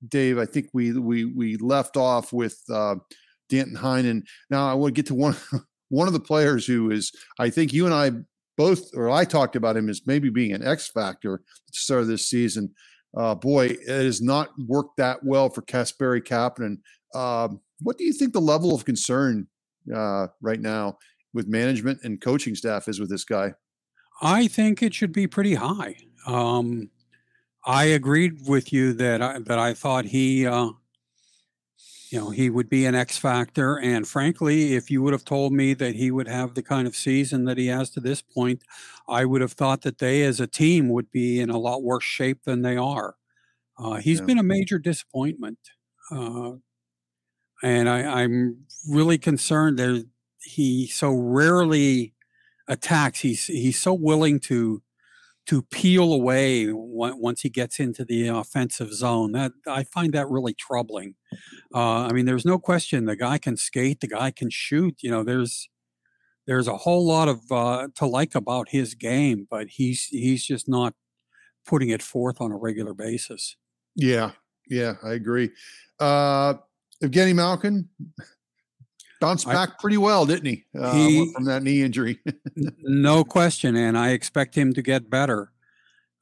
Dave, 0.08 0.38
I 0.38 0.46
think 0.46 0.70
we 0.74 0.94
we 0.94 1.26
we 1.26 1.58
left 1.58 1.98
off 1.98 2.32
with 2.32 2.58
uh, 2.72 2.96
Danton 3.50 3.76
Heinen. 3.76 4.24
Now 4.50 4.70
I 4.70 4.74
want 4.76 4.96
to 4.96 5.00
get 5.00 5.08
to 5.08 5.16
one 5.16 5.36
one 5.90 6.08
of 6.08 6.14
the 6.14 6.20
players 6.20 6.66
who 6.66 6.92
is 6.92 7.12
I 7.40 7.50
think 7.50 7.74
you 7.74 7.86
and 7.86 7.94
I 7.94 8.12
both 8.58 8.96
or 8.96 9.10
I 9.10 9.26
talked 9.26 9.56
about 9.56 9.78
him 9.78 9.90
as 9.90 10.02
maybe 10.06 10.30
being 10.30 10.54
an 10.54 10.66
X 10.66 10.88
factor 10.88 11.42
start 11.72 12.02
of 12.02 12.08
this 12.08 12.28
season 12.28 12.74
uh, 13.16 13.36
boy, 13.36 13.66
it 13.66 13.88
has 13.88 14.22
not 14.22 14.50
worked 14.68 14.98
that 14.98 15.24
well 15.24 15.50
for 15.50 15.62
Kasperi 15.62 16.22
Kapanen. 16.22 16.78
Um, 17.14 17.60
what 17.82 17.98
do 17.98 18.04
you 18.04 18.14
think 18.14 18.34
the 18.34 18.42
level 18.42 18.74
of 18.74 18.86
concern 18.86 19.48
uh, 19.94 20.28
right 20.42 20.60
now 20.60 20.98
with 21.34 21.48
management 21.48 22.00
and 22.04 22.22
coaching 22.22 22.56
staff 22.56 22.88
is 22.88 23.00
with 23.00 23.10
this 23.10 23.24
guy? 23.24 23.54
I 24.22 24.48
think 24.48 24.84
it 24.84 24.94
should 24.94 25.12
be 25.12 25.28
pretty 25.28 25.56
high. 25.56 25.98
Um, 26.28 26.90
I 27.66 27.86
agreed 27.86 28.48
with 28.48 28.72
you 28.72 28.94
that 28.94 29.22
I, 29.22 29.40
that 29.40 29.60
I 29.60 29.74
thought 29.74 30.06
he, 30.06 30.46
uh, 30.46 30.70
you 32.10 32.20
know, 32.20 32.30
he 32.30 32.50
would 32.50 32.70
be 32.70 32.86
an 32.86 32.94
X 32.94 33.18
factor. 33.18 33.78
And 33.78 34.08
frankly, 34.08 34.76
if 34.76 34.92
you 34.92 35.02
would 35.02 35.14
have 35.14 35.26
told 35.26 35.54
me 35.54 35.74
that 35.76 35.96
he 35.96 36.12
would 36.12 36.28
have 36.28 36.54
the 36.54 36.64
kind 36.64 36.88
of 36.88 36.96
season 36.96 37.46
that 37.46 37.58
he 37.58 37.68
has 37.68 37.90
to 37.92 38.00
this 38.00 38.22
point, 38.22 38.62
I 39.08 39.26
would 39.26 39.42
have 39.42 39.54
thought 39.54 39.82
that 39.84 39.98
they, 39.98 40.24
as 40.24 40.40
a 40.40 40.48
team, 40.48 40.90
would 40.90 41.10
be 41.12 41.40
in 41.40 41.50
a 41.50 41.58
lot 41.58 41.84
worse 41.84 42.04
shape 42.04 42.44
than 42.44 42.62
they 42.62 42.78
are. 42.78 43.16
Uh, 43.78 43.96
he's 43.96 44.20
yeah. 44.20 44.26
been 44.26 44.40
a 44.40 44.44
major 44.44 44.78
disappointment. 44.78 45.58
Uh, 46.12 46.54
and 47.64 47.90
I, 47.90 48.24
am 48.24 48.66
really 48.90 49.18
concerned 49.18 49.80
that 49.80 50.08
he 50.44 50.88
so 50.88 51.12
rarely 51.12 52.14
attacks. 52.68 53.20
He's 53.20 53.46
he's 53.46 53.80
so 53.80 53.94
willing 53.94 54.40
to 54.42 54.82
to 55.48 55.62
peel 55.64 56.14
away 56.14 56.68
once 56.72 57.42
he 57.42 57.50
gets 57.50 57.80
into 57.80 58.06
the 58.06 58.28
offensive 58.28 58.94
zone. 58.94 59.32
That 59.34 59.52
I 59.68 59.84
find 59.84 60.14
that 60.14 60.30
really 60.30 60.54
troubling. 60.54 61.16
Uh, 61.74 62.06
I 62.06 62.14
mean, 62.14 62.26
there's 62.26 62.46
no 62.46 62.60
question 62.60 63.06
the 63.06 63.16
guy 63.16 63.38
can 63.38 63.58
skate, 63.58 64.02
the 64.02 64.08
guy 64.08 64.32
can 64.32 64.50
shoot. 64.50 64.96
You 65.02 65.12
know, 65.12 65.24
there's 65.24 65.70
there's 66.48 66.68
a 66.68 66.78
whole 66.78 67.06
lot 67.06 67.28
of 67.28 67.52
uh, 67.52 67.88
to 67.96 68.06
like 68.06 68.36
about 68.36 68.70
his 68.70 68.96
game, 68.96 69.48
but 69.50 69.68
he's 69.70 70.06
he's 70.06 70.46
just 70.46 70.68
not 70.68 70.94
putting 71.66 71.90
it 71.90 72.02
forth 72.02 72.42
on 72.42 72.52
a 72.52 72.58
regular 72.58 72.94
basis. 72.94 73.56
Yeah, 73.96 74.32
yeah, 74.70 74.96
I 75.04 75.14
agree. 75.14 75.52
Uh, 76.00 76.56
Evgeny 77.02 77.34
Malkin 77.34 77.90
bounced 79.20 79.46
back 79.46 79.70
I, 79.70 79.74
pretty 79.80 79.98
well, 79.98 80.26
didn't 80.26 80.48
he, 80.48 80.66
uh, 80.78 80.94
he 80.94 81.32
from 81.34 81.46
that 81.46 81.64
knee 81.64 81.82
injury? 81.82 82.20
no 82.80 83.24
question, 83.24 83.76
and 83.76 83.98
I 83.98 84.10
expect 84.10 84.56
him 84.56 84.74
to 84.74 84.82
get 84.82 85.10
better. 85.10 85.52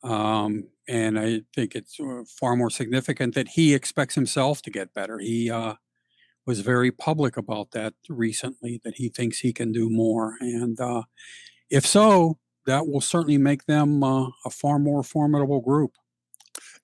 Um, 0.04 0.68
and 0.88 1.20
I 1.20 1.42
think 1.56 1.76
it's 1.76 2.00
uh, 2.00 2.24
far 2.40 2.56
more 2.56 2.70
significant 2.70 3.36
that 3.36 3.50
he 3.50 3.74
expects 3.74 4.16
himself 4.16 4.62
to 4.64 4.72
get 4.72 4.94
better. 4.94 5.20
He 5.20 5.50
uh, 5.50 5.76
was 6.46 6.62
very 6.62 6.92
public 6.92 7.38
about 7.38 7.72
that 7.72 7.94
recently, 8.08 8.80
that 8.84 8.96
he 8.96 9.10
thinks 9.10 9.40
he 9.40 9.54
can 9.54 9.72
do 9.72 9.90
more, 9.90 10.36
and 10.40 10.80
uh, 10.80 11.04
if 11.70 11.86
so, 11.86 12.38
that 12.66 12.88
will 12.88 13.02
certainly 13.02 13.38
make 13.38 13.66
them 13.66 14.04
uh, 14.04 14.28
a 14.46 14.50
far 14.50 14.80
more 14.80 15.04
formidable 15.04 15.62
group 15.62 15.94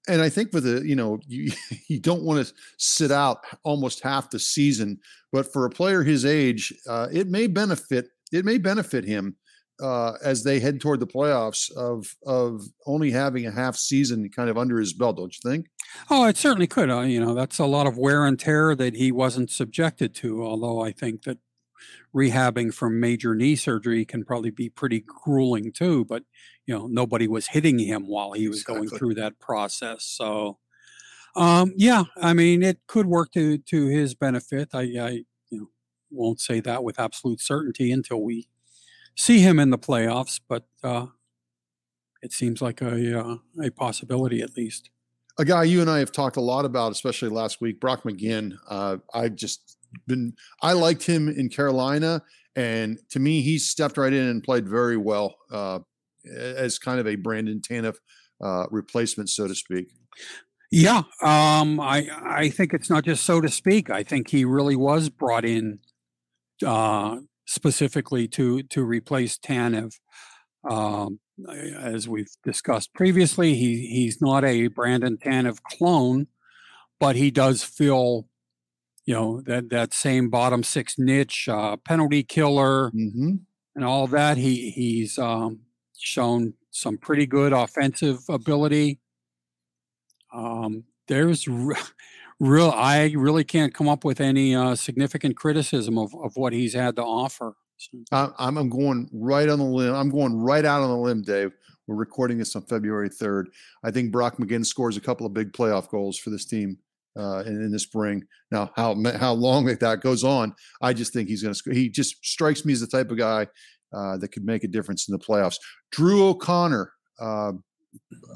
and 0.07 0.21
I 0.21 0.29
think 0.29 0.51
for 0.51 0.61
the 0.61 0.87
you 0.87 0.95
know 0.95 1.19
you 1.27 1.51
you 1.87 1.99
don't 1.99 2.23
want 2.23 2.45
to 2.45 2.53
sit 2.77 3.11
out 3.11 3.39
almost 3.63 4.01
half 4.01 4.29
the 4.29 4.39
season, 4.39 4.99
but 5.31 5.51
for 5.51 5.65
a 5.65 5.69
player 5.69 6.03
his 6.03 6.25
age, 6.25 6.73
uh, 6.87 7.07
it 7.11 7.27
may 7.27 7.47
benefit 7.47 8.09
it 8.31 8.45
may 8.45 8.57
benefit 8.57 9.05
him 9.05 9.35
uh, 9.81 10.13
as 10.23 10.43
they 10.43 10.59
head 10.59 10.79
toward 10.79 10.99
the 10.99 11.07
playoffs 11.07 11.71
of 11.75 12.15
of 12.25 12.63
only 12.85 13.11
having 13.11 13.45
a 13.45 13.51
half 13.51 13.75
season 13.75 14.29
kind 14.29 14.49
of 14.49 14.57
under 14.57 14.79
his 14.79 14.93
belt. 14.93 15.17
Don't 15.17 15.35
you 15.35 15.49
think? 15.49 15.67
Oh, 16.09 16.25
it 16.25 16.37
certainly 16.37 16.67
could. 16.67 16.89
Uh, 16.89 17.01
you 17.01 17.19
know, 17.19 17.33
that's 17.33 17.59
a 17.59 17.65
lot 17.65 17.87
of 17.87 17.97
wear 17.97 18.25
and 18.25 18.39
tear 18.39 18.75
that 18.75 18.95
he 18.95 19.11
wasn't 19.11 19.49
subjected 19.51 20.15
to. 20.15 20.43
Although 20.43 20.81
I 20.81 20.91
think 20.91 21.23
that 21.23 21.39
rehabbing 22.15 22.73
from 22.73 22.99
major 22.99 23.35
knee 23.35 23.55
surgery 23.55 24.05
can 24.05 24.23
probably 24.23 24.51
be 24.51 24.69
pretty 24.69 25.03
grueling 25.05 25.71
too. 25.71 26.05
But 26.05 26.23
you 26.65 26.77
know, 26.77 26.87
nobody 26.87 27.27
was 27.27 27.47
hitting 27.47 27.79
him 27.79 28.07
while 28.07 28.31
he 28.33 28.47
was 28.47 28.61
exactly. 28.61 28.87
going 28.87 28.97
through 28.97 29.13
that 29.15 29.39
process. 29.39 30.03
So, 30.03 30.57
um, 31.35 31.73
yeah, 31.75 32.05
I 32.21 32.33
mean, 32.33 32.63
it 32.63 32.79
could 32.87 33.05
work 33.05 33.31
to 33.33 33.57
to 33.57 33.87
his 33.87 34.15
benefit. 34.15 34.69
I, 34.73 34.79
I 34.79 35.09
you 35.49 35.59
know 35.59 35.67
won't 36.09 36.39
say 36.39 36.59
that 36.61 36.83
with 36.83 36.99
absolute 36.99 37.41
certainty 37.41 37.91
until 37.91 38.21
we 38.21 38.47
see 39.15 39.39
him 39.39 39.59
in 39.59 39.69
the 39.69 39.77
playoffs, 39.77 40.39
but 40.47 40.65
uh, 40.83 41.07
it 42.21 42.33
seems 42.33 42.61
like 42.61 42.81
a 42.81 43.19
uh, 43.19 43.37
a 43.61 43.69
possibility 43.69 44.41
at 44.41 44.57
least. 44.57 44.89
A 45.37 45.43
guy 45.43 45.63
you 45.63 45.81
and 45.81 45.89
I 45.89 45.99
have 45.99 46.13
talked 46.13 46.37
a 46.37 46.41
lot 46.41 46.63
about, 46.63 46.93
especially 46.93 47.27
last 47.29 47.59
week, 47.59 47.81
Brock 47.81 48.03
McGinn. 48.03 48.53
Uh, 48.69 48.97
I 49.13 49.27
just 49.27 49.77
been 50.07 50.33
I 50.61 50.73
liked 50.73 51.03
him 51.03 51.27
in 51.27 51.49
Carolina, 51.49 52.21
And 52.55 52.99
to 53.09 53.19
me, 53.19 53.41
he 53.41 53.59
stepped 53.59 53.97
right 53.97 54.13
in 54.13 54.27
and 54.27 54.43
played 54.43 54.67
very 54.67 54.97
well 54.97 55.35
uh, 55.51 55.79
as 56.33 56.79
kind 56.79 56.99
of 56.99 57.07
a 57.07 57.15
Brandon 57.15 57.59
Tanev 57.59 57.95
uh, 58.43 58.65
replacement, 58.71 59.29
so 59.29 59.47
to 59.47 59.55
speak. 59.55 59.87
Yeah, 60.71 61.03
um, 61.21 61.79
I 61.79 62.09
I 62.23 62.49
think 62.49 62.73
it's 62.73 62.89
not 62.89 63.05
just 63.05 63.23
so 63.23 63.39
to 63.39 63.49
speak. 63.49 63.89
I 63.89 64.03
think 64.03 64.29
he 64.29 64.45
really 64.45 64.75
was 64.75 65.09
brought 65.09 65.45
in 65.45 65.79
uh, 66.65 67.17
specifically 67.45 68.27
to 68.29 68.63
to 68.63 68.83
replace 68.83 69.37
Tanev. 69.37 69.93
Um, 70.69 71.19
as 71.79 72.07
we've 72.07 72.31
discussed 72.43 72.93
previously, 72.93 73.55
he 73.55 73.87
he's 73.87 74.21
not 74.21 74.43
a 74.43 74.67
Brandon 74.67 75.17
Tanev 75.17 75.61
clone, 75.63 76.27
but 76.99 77.15
he 77.15 77.29
does 77.29 77.63
fill, 77.63 78.27
you 79.05 79.13
know, 79.13 79.41
that 79.45 79.69
that 79.69 79.93
same 79.93 80.29
bottom 80.29 80.63
six 80.63 80.95
niche, 80.97 81.47
uh, 81.47 81.77
penalty 81.77 82.23
killer, 82.23 82.91
mm-hmm. 82.91 83.35
and 83.75 83.85
all 83.85 84.07
that. 84.07 84.37
He 84.37 84.71
he's 84.71 85.19
um, 85.19 85.59
shown 85.99 86.53
some 86.71 86.97
pretty 86.97 87.25
good 87.25 87.53
offensive 87.53 88.19
ability. 88.29 88.99
Um, 90.33 90.83
there's 91.07 91.47
re- 91.47 91.75
real, 92.39 92.71
I 92.71 93.13
really 93.15 93.43
can't 93.43 93.73
come 93.73 93.87
up 93.87 94.03
with 94.03 94.19
any 94.19 94.55
uh, 94.55 94.75
significant 94.75 95.37
criticism 95.37 95.97
of, 95.97 96.13
of 96.15 96.35
what 96.35 96.53
he's 96.53 96.73
had 96.73 96.95
to 96.97 97.03
offer. 97.03 97.53
I'm, 98.11 98.33
I'm 98.37 98.69
going 98.69 99.09
right 99.13 99.49
on 99.49 99.59
the 99.59 99.65
limb. 99.65 99.93
I'm 99.93 100.09
going 100.09 100.35
right 100.35 100.65
out 100.65 100.81
on 100.81 100.89
the 100.89 100.97
limb, 100.97 101.21
Dave. 101.21 101.51
We're 101.87 101.95
recording 101.95 102.37
this 102.37 102.55
on 102.55 102.63
February 102.63 103.09
3rd. 103.09 103.45
I 103.83 103.91
think 103.91 104.11
Brock 104.11 104.37
McGinn 104.37 104.65
scores 104.65 104.97
a 104.97 105.01
couple 105.01 105.25
of 105.25 105.33
big 105.33 105.51
playoff 105.53 105.89
goals 105.89 106.17
for 106.17 106.29
this 106.29 106.45
team 106.45 106.79
uh, 107.17 107.43
in, 107.45 107.61
in 107.61 107.71
the 107.71 107.79
spring. 107.79 108.23
Now, 108.51 108.71
how 108.75 108.95
how 109.17 109.33
long 109.33 109.65
that 109.79 110.01
goes 110.01 110.23
on, 110.23 110.53
I 110.81 110.93
just 110.93 111.13
think 111.13 111.29
he's 111.29 111.43
going 111.43 111.53
to. 111.53 111.73
He 111.73 111.89
just 111.89 112.25
strikes 112.25 112.65
me 112.65 112.73
as 112.73 112.81
the 112.81 112.87
type 112.87 113.11
of 113.11 113.17
guy 113.17 113.47
uh, 113.93 114.17
that 114.17 114.29
could 114.29 114.45
make 114.45 114.63
a 114.63 114.67
difference 114.67 115.07
in 115.07 115.13
the 115.13 115.19
playoffs. 115.19 115.57
Drew 115.91 116.27
O'Connor. 116.27 116.91
Uh, 117.19 117.53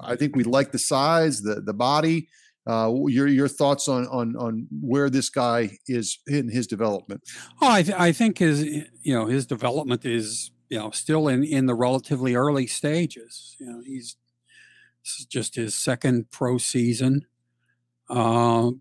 I 0.01 0.15
think 0.15 0.35
we 0.35 0.43
like 0.43 0.71
the 0.71 0.79
size, 0.79 1.41
the 1.41 1.61
the 1.61 1.73
body. 1.73 2.29
Uh, 2.67 2.93
your 3.07 3.27
your 3.27 3.47
thoughts 3.47 3.87
on 3.87 4.05
on 4.07 4.35
on 4.35 4.67
where 4.81 5.09
this 5.09 5.29
guy 5.29 5.71
is 5.87 6.19
in 6.27 6.49
his 6.49 6.67
development? 6.67 7.21
Oh, 7.61 7.71
I, 7.71 7.81
th- 7.81 7.97
I 7.97 8.11
think 8.11 8.37
his 8.37 8.63
you 8.63 9.13
know 9.13 9.25
his 9.25 9.45
development 9.45 10.05
is 10.05 10.51
you 10.69 10.77
know 10.77 10.91
still 10.91 11.27
in 11.27 11.43
in 11.43 11.65
the 11.65 11.73
relatively 11.73 12.35
early 12.35 12.67
stages. 12.67 13.55
You 13.59 13.65
know 13.67 13.81
he's 13.83 14.17
this 15.03 15.19
is 15.19 15.25
just 15.25 15.55
his 15.55 15.75
second 15.75 16.31
pro 16.31 16.57
season. 16.57 17.25
Uh, 18.09 18.71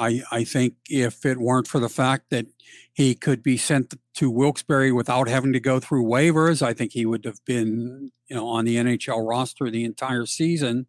I 0.00 0.22
I 0.32 0.44
think 0.44 0.74
if 0.88 1.26
it 1.26 1.38
weren't 1.38 1.68
for 1.68 1.78
the 1.78 1.88
fact 1.88 2.30
that 2.30 2.46
he 2.92 3.14
could 3.14 3.42
be 3.42 3.56
sent 3.56 3.94
to 4.14 4.30
Wilkes-Barre 4.30 4.92
without 4.92 5.28
having 5.28 5.52
to 5.52 5.60
go 5.60 5.78
through 5.78 6.04
waivers, 6.04 6.62
I 6.62 6.72
think 6.72 6.92
he 6.92 7.06
would 7.06 7.24
have 7.24 7.44
been 7.44 8.10
you 8.28 8.36
know 8.36 8.48
on 8.48 8.64
the 8.64 8.76
NHL 8.76 9.28
roster 9.28 9.70
the 9.70 9.84
entire 9.84 10.26
season. 10.26 10.86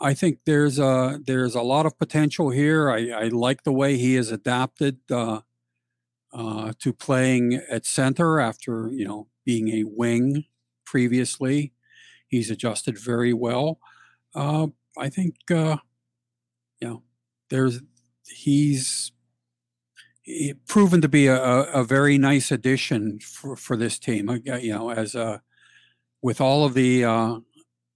I 0.00 0.14
think 0.14 0.40
there's 0.46 0.78
a 0.78 1.20
there's 1.26 1.54
a 1.54 1.62
lot 1.62 1.86
of 1.86 1.98
potential 1.98 2.50
here. 2.50 2.90
I, 2.90 3.10
I 3.10 3.28
like 3.28 3.64
the 3.64 3.72
way 3.72 3.96
he 3.96 4.14
has 4.14 4.30
adapted 4.30 4.98
uh, 5.10 5.40
uh, 6.32 6.72
to 6.80 6.92
playing 6.92 7.54
at 7.70 7.86
center 7.86 8.40
after 8.40 8.90
you 8.92 9.06
know 9.06 9.28
being 9.44 9.68
a 9.68 9.84
wing 9.84 10.44
previously. 10.84 11.72
He's 12.28 12.50
adjusted 12.50 12.98
very 12.98 13.32
well. 13.32 13.78
Uh, 14.34 14.68
I 14.98 15.08
think 15.08 15.36
uh, 15.50 15.78
you 16.80 16.88
know 16.88 17.02
there's 17.50 17.80
he's 18.26 19.12
proven 20.66 21.00
to 21.00 21.08
be 21.08 21.26
a, 21.26 21.36
a 21.36 21.84
very 21.84 22.16
nice 22.18 22.50
addition 22.50 23.18
for, 23.20 23.56
for 23.56 23.76
this 23.76 23.98
team. 23.98 24.28
Uh, 24.28 24.56
you 24.56 24.72
know, 24.72 24.90
as 24.90 25.14
a 25.14 25.42
with 26.22 26.40
all 26.40 26.64
of 26.64 26.72
the 26.74 27.04
uh, 27.04 27.36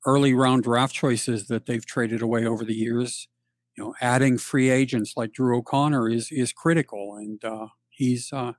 early 0.06 0.34
round 0.34 0.62
draft 0.62 0.94
choices 0.94 1.48
that 1.48 1.66
they've 1.66 1.86
traded 1.86 2.22
away 2.22 2.44
over 2.44 2.64
the 2.64 2.74
years. 2.74 3.28
You 3.76 3.84
know, 3.84 3.94
adding 4.00 4.38
free 4.38 4.70
agents 4.70 5.14
like 5.16 5.32
Drew 5.32 5.56
O'Connor 5.56 6.08
is 6.08 6.30
is 6.32 6.52
critical, 6.52 7.16
and 7.16 7.42
uh, 7.44 7.68
he's 7.88 8.32
uh, 8.32 8.52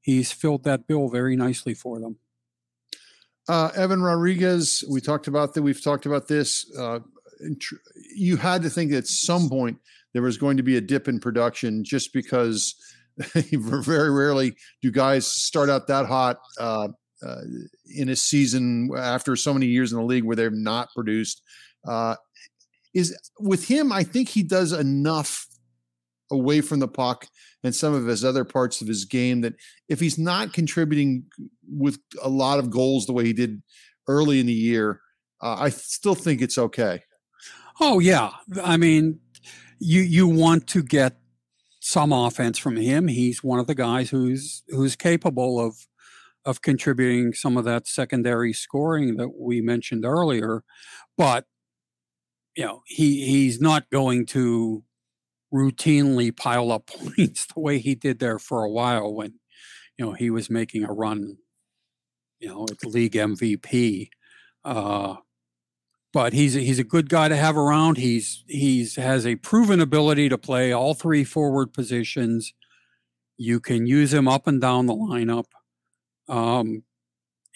he's 0.00 0.32
filled 0.32 0.64
that 0.64 0.86
bill 0.86 1.08
very 1.08 1.36
nicely 1.36 1.74
for 1.74 2.00
them. 2.00 2.18
Uh, 3.48 3.70
Evan 3.74 4.02
Rodrigues, 4.02 4.84
we 4.88 5.00
talked 5.00 5.26
about 5.26 5.54
that. 5.54 5.62
We've 5.62 5.82
talked 5.82 6.06
about 6.06 6.28
this. 6.28 6.70
Uh, 6.78 7.00
you 8.14 8.36
had 8.36 8.62
to 8.62 8.70
think 8.70 8.92
at 8.92 9.06
some 9.06 9.48
point 9.48 9.78
there 10.12 10.22
was 10.22 10.38
going 10.38 10.56
to 10.56 10.62
be 10.62 10.76
a 10.76 10.80
dip 10.80 11.08
in 11.08 11.20
production, 11.20 11.84
just 11.84 12.12
because 12.12 12.74
very 13.52 14.10
rarely 14.10 14.54
do 14.82 14.90
guys 14.90 15.26
start 15.26 15.68
out 15.68 15.86
that 15.88 16.06
hot 16.06 16.38
uh, 16.58 16.88
uh, 17.22 17.40
in 17.94 18.08
a 18.08 18.16
season 18.16 18.90
after 18.96 19.34
so 19.36 19.52
many 19.52 19.66
years 19.66 19.92
in 19.92 19.98
the 19.98 20.04
league 20.04 20.24
where 20.24 20.36
they've 20.36 20.52
not 20.52 20.88
produced. 20.94 21.42
Uh, 21.86 22.14
is 22.94 23.16
with 23.38 23.66
him, 23.66 23.92
I 23.92 24.02
think 24.02 24.28
he 24.28 24.42
does 24.42 24.72
enough 24.72 25.46
away 26.30 26.60
from 26.60 26.78
the 26.78 26.88
puck 26.88 27.26
and 27.64 27.74
some 27.74 27.94
of 27.94 28.06
his 28.06 28.24
other 28.24 28.44
parts 28.44 28.80
of 28.80 28.88
his 28.88 29.04
game 29.04 29.40
that 29.40 29.54
if 29.88 29.98
he's 30.00 30.18
not 30.18 30.52
contributing 30.52 31.24
with 31.68 31.98
a 32.22 32.28
lot 32.28 32.58
of 32.58 32.70
goals 32.70 33.06
the 33.06 33.12
way 33.12 33.24
he 33.24 33.32
did 33.32 33.62
early 34.06 34.40
in 34.40 34.46
the 34.46 34.52
year, 34.52 35.00
uh, 35.42 35.56
I 35.58 35.70
still 35.70 36.14
think 36.14 36.40
it's 36.40 36.58
okay. 36.58 37.02
Oh 37.80 37.98
yeah, 38.00 38.30
I 38.62 38.76
mean, 38.76 39.20
you 39.78 40.02
you 40.02 40.26
want 40.28 40.66
to 40.68 40.82
get 40.82 41.16
some 41.80 42.12
offense 42.12 42.58
from 42.58 42.76
him. 42.76 43.08
He's 43.08 43.42
one 43.42 43.58
of 43.58 43.66
the 43.66 43.74
guys 43.74 44.10
who's 44.10 44.62
who's 44.68 44.96
capable 44.96 45.60
of 45.64 45.86
of 46.44 46.62
contributing 46.62 47.32
some 47.32 47.56
of 47.56 47.64
that 47.64 47.86
secondary 47.86 48.52
scoring 48.52 49.16
that 49.16 49.30
we 49.38 49.60
mentioned 49.60 50.04
earlier. 50.04 50.62
But 51.16 51.46
you 52.56 52.64
know, 52.64 52.82
he 52.86 53.26
he's 53.26 53.60
not 53.60 53.90
going 53.90 54.26
to 54.26 54.82
routinely 55.52 56.36
pile 56.36 56.72
up 56.72 56.86
points 57.16 57.46
the 57.46 57.60
way 57.60 57.78
he 57.78 57.94
did 57.94 58.18
there 58.18 58.38
for 58.38 58.64
a 58.64 58.70
while 58.70 59.14
when 59.14 59.34
you 59.96 60.04
know 60.04 60.12
he 60.12 60.30
was 60.30 60.50
making 60.50 60.84
a 60.84 60.92
run, 60.92 61.36
you 62.40 62.48
know, 62.48 62.66
at 62.70 62.78
the 62.80 62.88
league 62.88 63.14
MVP. 63.14 64.08
Uh, 64.64 65.16
but 66.12 66.32
he's 66.32 66.56
a, 66.56 66.60
he's 66.60 66.78
a 66.78 66.84
good 66.84 67.08
guy 67.08 67.28
to 67.28 67.36
have 67.36 67.56
around. 67.56 67.98
He's 67.98 68.44
he's 68.46 68.96
has 68.96 69.26
a 69.26 69.36
proven 69.36 69.80
ability 69.80 70.28
to 70.28 70.38
play 70.38 70.72
all 70.72 70.94
three 70.94 71.24
forward 71.24 71.72
positions. 71.72 72.54
You 73.36 73.60
can 73.60 73.86
use 73.86 74.12
him 74.12 74.26
up 74.26 74.46
and 74.46 74.60
down 74.60 74.86
the 74.86 74.94
lineup. 74.94 75.44
Um, 76.28 76.82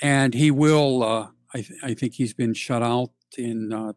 and 0.01 0.35
he 0.35 0.51
will, 0.51 1.03
uh, 1.03 1.29
I, 1.55 1.61
th- 1.61 1.81
I, 1.83 1.95
think 1.95 2.15
he's 2.15 2.33
been 2.33 2.55
shut 2.55 2.83
out 2.83 3.11
in 3.37 3.73
uh, 3.73 3.93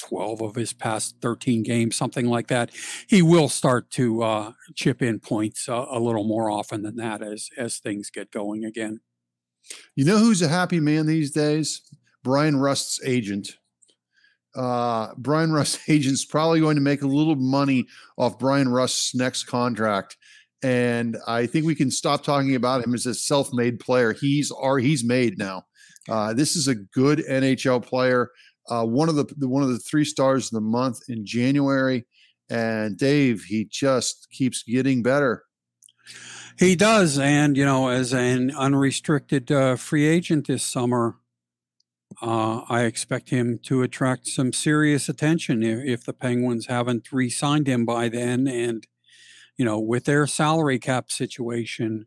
12 0.00 0.42
of 0.42 0.54
his 0.54 0.72
past 0.72 1.16
13 1.20 1.62
games, 1.62 1.96
something 1.96 2.26
like 2.26 2.48
that. 2.48 2.70
He 3.06 3.22
will 3.22 3.48
start 3.48 3.90
to 3.92 4.22
uh, 4.22 4.52
chip 4.74 5.02
in 5.02 5.20
points 5.20 5.68
uh, 5.68 5.86
a 5.90 6.00
little 6.00 6.24
more 6.24 6.50
often 6.50 6.82
than 6.82 6.96
that 6.96 7.22
as, 7.22 7.48
as 7.56 7.78
things 7.78 8.10
get 8.10 8.30
going 8.30 8.64
again. 8.64 9.00
You 9.94 10.04
know 10.04 10.18
who's 10.18 10.42
a 10.42 10.48
happy 10.48 10.80
man 10.80 11.06
these 11.06 11.30
days? 11.30 11.82
Bryan 12.24 12.56
Rust's 12.56 13.00
agent. 13.04 13.58
Uh, 14.54 15.14
Bryan 15.16 15.52
Rust's 15.52 15.80
agent's 15.88 16.24
probably 16.24 16.60
going 16.60 16.76
to 16.76 16.82
make 16.82 17.02
a 17.02 17.06
little 17.06 17.36
money 17.36 17.86
off 18.16 18.38
Bryan 18.38 18.68
Rust's 18.68 19.14
next 19.14 19.44
contract 19.44 20.16
and 20.62 21.16
I 21.26 21.46
think 21.46 21.66
we 21.66 21.74
can 21.74 21.90
stop 21.90 22.22
talking 22.22 22.54
about 22.54 22.84
him 22.84 22.94
as 22.94 23.06
a 23.06 23.14
self-made 23.14 23.80
player. 23.80 24.12
He's 24.12 24.52
are 24.52 24.78
he's 24.78 25.04
made 25.04 25.38
now. 25.38 25.64
Uh, 26.08 26.34
this 26.34 26.56
is 26.56 26.68
a 26.68 26.74
good 26.74 27.18
NHL 27.18 27.84
player. 27.84 28.30
Uh, 28.68 28.84
one 28.84 29.08
of 29.08 29.16
the, 29.16 29.24
the 29.36 29.48
one 29.48 29.62
of 29.62 29.70
the 29.70 29.78
three 29.78 30.04
stars 30.04 30.46
of 30.46 30.52
the 30.52 30.60
month 30.60 31.00
in 31.08 31.26
January, 31.26 32.06
and 32.48 32.96
Dave, 32.96 33.44
he 33.44 33.64
just 33.64 34.28
keeps 34.30 34.62
getting 34.62 35.02
better. 35.02 35.44
He 36.58 36.76
does, 36.76 37.18
and 37.18 37.56
you 37.56 37.64
know, 37.64 37.88
as 37.88 38.12
an 38.12 38.52
unrestricted 38.52 39.50
uh, 39.50 39.76
free 39.76 40.06
agent 40.06 40.46
this 40.46 40.62
summer, 40.62 41.16
uh, 42.20 42.62
I 42.68 42.82
expect 42.82 43.30
him 43.30 43.58
to 43.64 43.82
attract 43.82 44.26
some 44.26 44.52
serious 44.52 45.08
attention 45.08 45.62
if, 45.62 45.84
if 45.84 46.04
the 46.04 46.12
Penguins 46.12 46.66
haven't 46.66 47.12
re-signed 47.12 47.66
him 47.66 47.84
by 47.84 48.08
then, 48.08 48.46
and 48.46 48.86
you 49.56 49.64
know, 49.64 49.78
with 49.78 50.04
their 50.04 50.26
salary 50.26 50.78
cap 50.78 51.10
situation, 51.10 52.06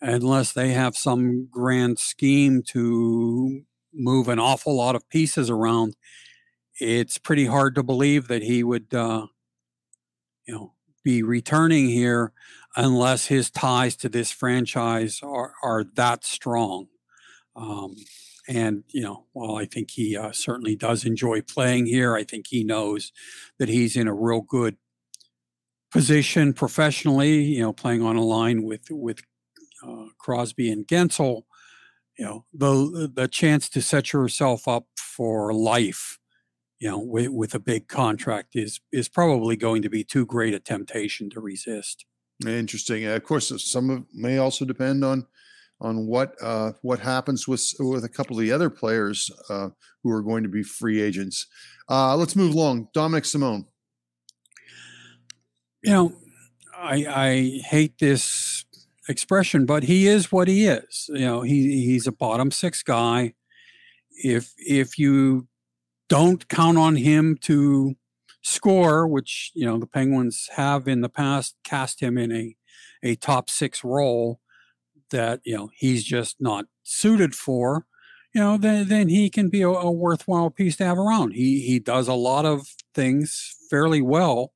unless 0.00 0.52
they 0.52 0.70
have 0.70 0.96
some 0.96 1.48
grand 1.50 1.98
scheme 1.98 2.62
to 2.68 3.62
move 3.92 4.28
an 4.28 4.38
awful 4.38 4.76
lot 4.76 4.96
of 4.96 5.08
pieces 5.08 5.50
around, 5.50 5.94
it's 6.78 7.18
pretty 7.18 7.46
hard 7.46 7.74
to 7.74 7.82
believe 7.82 8.28
that 8.28 8.42
he 8.42 8.64
would, 8.64 8.92
uh, 8.94 9.26
you 10.46 10.54
know, 10.54 10.72
be 11.04 11.22
returning 11.22 11.88
here 11.88 12.32
unless 12.76 13.26
his 13.26 13.50
ties 13.50 13.96
to 13.96 14.08
this 14.08 14.30
franchise 14.30 15.20
are, 15.22 15.52
are 15.62 15.84
that 15.94 16.24
strong. 16.24 16.86
Um, 17.56 17.96
and, 18.50 18.82
you 18.88 19.00
know, 19.00 19.26
while 19.32 19.54
I 19.54 19.64
think 19.64 19.92
he 19.92 20.16
uh, 20.16 20.32
certainly 20.32 20.74
does 20.74 21.04
enjoy 21.04 21.40
playing 21.40 21.86
here, 21.86 22.16
I 22.16 22.24
think 22.24 22.48
he 22.48 22.64
knows 22.64 23.12
that 23.60 23.68
he's 23.68 23.94
in 23.96 24.08
a 24.08 24.12
real 24.12 24.40
good 24.40 24.76
position 25.92 26.52
professionally, 26.52 27.42
you 27.42 27.60
know, 27.60 27.72
playing 27.72 28.02
on 28.02 28.16
a 28.16 28.24
line 28.24 28.64
with 28.64 28.90
with 28.90 29.20
uh, 29.86 30.06
Crosby 30.18 30.68
and 30.68 30.84
Guentzel. 30.84 31.42
you 32.20 32.26
know, 32.26 32.44
the 32.52 33.10
the 33.12 33.28
chance 33.28 33.68
to 33.70 33.80
set 33.80 34.12
yourself 34.12 34.68
up 34.68 34.84
for 34.98 35.54
life, 35.54 36.18
you 36.78 36.86
know, 36.90 36.98
with, 36.98 37.28
with 37.28 37.54
a 37.54 37.58
big 37.58 37.88
contract 37.88 38.50
is 38.54 38.80
is 38.92 39.08
probably 39.08 39.56
going 39.56 39.80
to 39.80 39.88
be 39.88 40.04
too 40.04 40.26
great 40.26 40.52
a 40.52 40.60
temptation 40.60 41.30
to 41.30 41.40
resist. 41.40 42.04
Interesting. 42.46 43.06
of 43.06 43.24
course, 43.24 43.52
some 43.64 43.90
of 43.90 44.04
may 44.12 44.38
also 44.38 44.64
depend 44.64 45.04
on 45.04 45.26
on 45.80 46.06
what 46.06 46.34
uh, 46.42 46.72
what 46.82 47.00
happens 47.00 47.48
with 47.48 47.72
with 47.78 48.04
a 48.04 48.08
couple 48.08 48.36
of 48.36 48.42
the 48.42 48.52
other 48.52 48.70
players 48.70 49.30
uh, 49.48 49.70
who 50.02 50.10
are 50.10 50.22
going 50.22 50.42
to 50.42 50.48
be 50.48 50.62
free 50.62 51.00
agents. 51.00 51.46
Uh, 51.88 52.16
let's 52.16 52.36
move 52.36 52.54
along. 52.54 52.88
Dominik 52.94 53.26
Simon. 53.26 53.66
You 55.82 55.92
know, 55.92 56.12
I 56.76 57.06
I 57.08 57.60
hate 57.64 57.98
this 57.98 58.64
expression, 59.08 59.66
but 59.66 59.84
he 59.84 60.06
is 60.06 60.30
what 60.30 60.48
he 60.48 60.66
is. 60.66 61.08
You 61.12 61.26
know, 61.26 61.42
he 61.42 61.84
he's 61.84 62.06
a 62.06 62.12
bottom 62.12 62.50
six 62.50 62.82
guy. 62.82 63.34
If 64.10 64.52
if 64.58 64.98
you 64.98 65.48
don't 66.08 66.48
count 66.48 66.76
on 66.76 66.96
him 66.96 67.38
to 67.42 67.94
score, 68.42 69.06
which 69.06 69.50
you 69.54 69.64
know 69.64 69.78
the 69.78 69.86
Penguins 69.86 70.50
have 70.56 70.86
in 70.86 71.00
the 71.00 71.08
past 71.08 71.56
cast 71.64 72.00
him 72.00 72.18
in 72.18 72.32
a 72.32 72.56
a 73.02 73.14
top 73.14 73.48
six 73.48 73.82
role 73.82 74.40
that 75.10 75.40
you 75.44 75.56
know 75.56 75.70
he's 75.74 76.04
just 76.04 76.40
not 76.40 76.66
suited 76.82 77.34
for, 77.34 77.86
you 78.34 78.40
know, 78.40 78.56
then 78.56 78.88
then 78.88 79.08
he 79.08 79.30
can 79.30 79.48
be 79.48 79.62
a, 79.62 79.68
a 79.68 79.90
worthwhile 79.90 80.50
piece 80.50 80.76
to 80.76 80.84
have 80.84 80.98
around. 80.98 81.32
He 81.32 81.60
he 81.62 81.78
does 81.78 82.08
a 82.08 82.14
lot 82.14 82.44
of 82.44 82.66
things 82.94 83.56
fairly 83.70 84.02
well, 84.02 84.52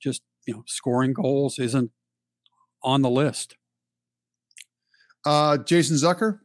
just 0.00 0.22
you 0.46 0.54
know, 0.54 0.64
scoring 0.66 1.12
goals 1.12 1.58
isn't 1.58 1.90
on 2.82 3.02
the 3.02 3.10
list. 3.10 3.56
Uh, 5.24 5.58
Jason 5.58 5.96
Zucker. 5.96 6.40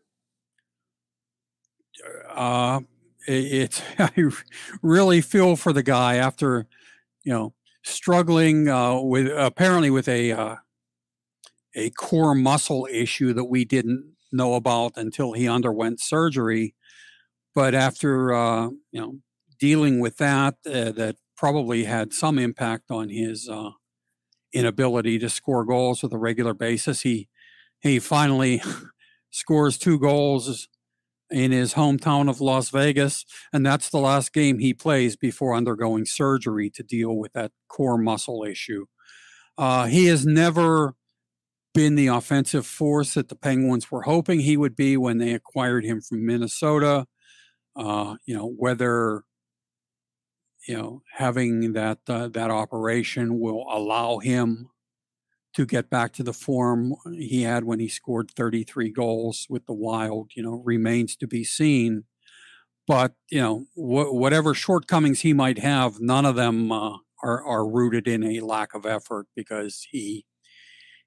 Uh, 2.30 2.82
it, 3.28 3.34
it, 3.34 3.84
I 4.00 4.30
really 4.82 5.22
feel 5.22 5.56
for 5.56 5.74
the 5.74 5.84
guy 5.84 6.16
after, 6.16 6.68
you 7.24 7.34
know, 7.34 7.54
struggling 7.84 8.68
uh, 8.68 9.00
with 9.00 9.28
apparently 9.28 9.90
with 9.90 10.08
a 10.08 10.32
uh, 10.32 10.56
a 11.76 11.90
core 11.92 12.36
muscle 12.36 12.88
issue 12.92 13.34
that 13.34 13.46
we 13.46 13.66
didn't 13.66 14.16
know 14.32 14.56
about 14.56 14.94
until 14.96 15.34
he 15.34 15.48
underwent 15.48 16.00
surgery. 16.00 16.76
But 17.54 17.76
after 17.76 18.34
uh, 18.34 18.70
you 18.92 19.02
know 19.02 19.20
dealing 19.60 20.00
with 20.00 20.18
that, 20.18 20.56
uh, 20.66 20.92
that 20.92 21.16
probably 21.38 21.84
had 21.84 22.14
some 22.14 22.40
impact 22.40 22.92
on 22.92 23.10
his 23.10 23.50
uh, 23.50 23.72
inability 24.54 25.20
to 25.20 25.30
score 25.30 25.66
goals 25.66 26.02
with 26.02 26.14
a 26.14 26.18
regular 26.18 26.54
basis. 26.54 27.02
He 27.02 27.30
he 27.80 28.00
finally 28.00 28.62
scores 29.30 29.78
two 29.78 30.00
goals 30.00 30.68
in 31.32 31.52
his 31.52 31.74
hometown 31.74 32.30
of 32.30 32.40
Las 32.42 32.70
Vegas, 32.70 33.26
and 33.52 33.66
that's 33.66 33.90
the 33.90 34.00
last 34.00 34.32
game 34.34 34.60
he 34.60 34.74
plays 34.74 35.16
before 35.16 35.56
undergoing 35.56 36.06
surgery 36.06 36.70
to 36.70 36.84
deal 36.84 37.16
with 37.16 37.34
that 37.34 37.52
core 37.68 37.98
muscle 37.98 38.44
issue. 38.44 38.86
Uh, 39.58 39.86
he 39.86 40.06
has 40.08 40.26
never 40.26 40.94
been 41.76 41.96
the 41.96 42.08
offensive 42.08 42.66
force 42.66 43.14
that 43.14 43.30
the 43.30 43.36
Penguins 43.36 43.92
were 43.92 44.04
hoping 44.04 44.40
he 44.40 44.58
would 44.58 44.76
be 44.76 44.98
when 44.98 45.20
they 45.20 45.34
acquired 45.34 45.86
him 45.86 46.02
from 46.02 46.26
Minnesota. 46.26 47.06
Uh, 47.76 48.16
you 48.26 48.36
know 48.36 48.48
whether 48.58 49.24
you 50.68 50.76
know 50.76 51.02
having 51.14 51.74
that 51.74 52.00
uh, 52.08 52.30
that 52.30 52.50
operation 52.50 53.40
will 53.40 53.66
allow 53.70 54.20
him 54.20 54.70
to 55.54 55.66
get 55.66 55.90
back 55.90 56.14
to 56.14 56.24
the 56.24 56.34
form 56.34 56.96
he 57.18 57.44
had 57.44 57.64
when 57.64 57.80
he 57.80 57.88
scored 57.88 58.30
33 58.32 58.92
goals 58.92 59.48
with 59.50 59.66
the 59.68 59.74
Wild, 59.74 60.32
you 60.36 60.44
know, 60.44 60.62
remains 60.66 61.16
to 61.16 61.28
be 61.28 61.46
seen. 61.46 62.04
But 62.88 63.14
you 63.30 63.40
know, 63.42 63.66
wh- 63.76 64.14
whatever 64.14 64.54
shortcomings 64.54 65.22
he 65.22 65.34
might 65.34 65.60
have, 65.60 66.00
none 66.00 66.26
of 66.26 66.36
them 66.36 66.72
uh, 66.72 66.98
are 67.24 67.44
are 67.46 67.70
rooted 67.70 68.08
in 68.08 68.24
a 68.24 68.40
lack 68.42 68.74
of 68.74 68.86
effort 68.86 69.28
because 69.36 69.88
he 69.92 70.26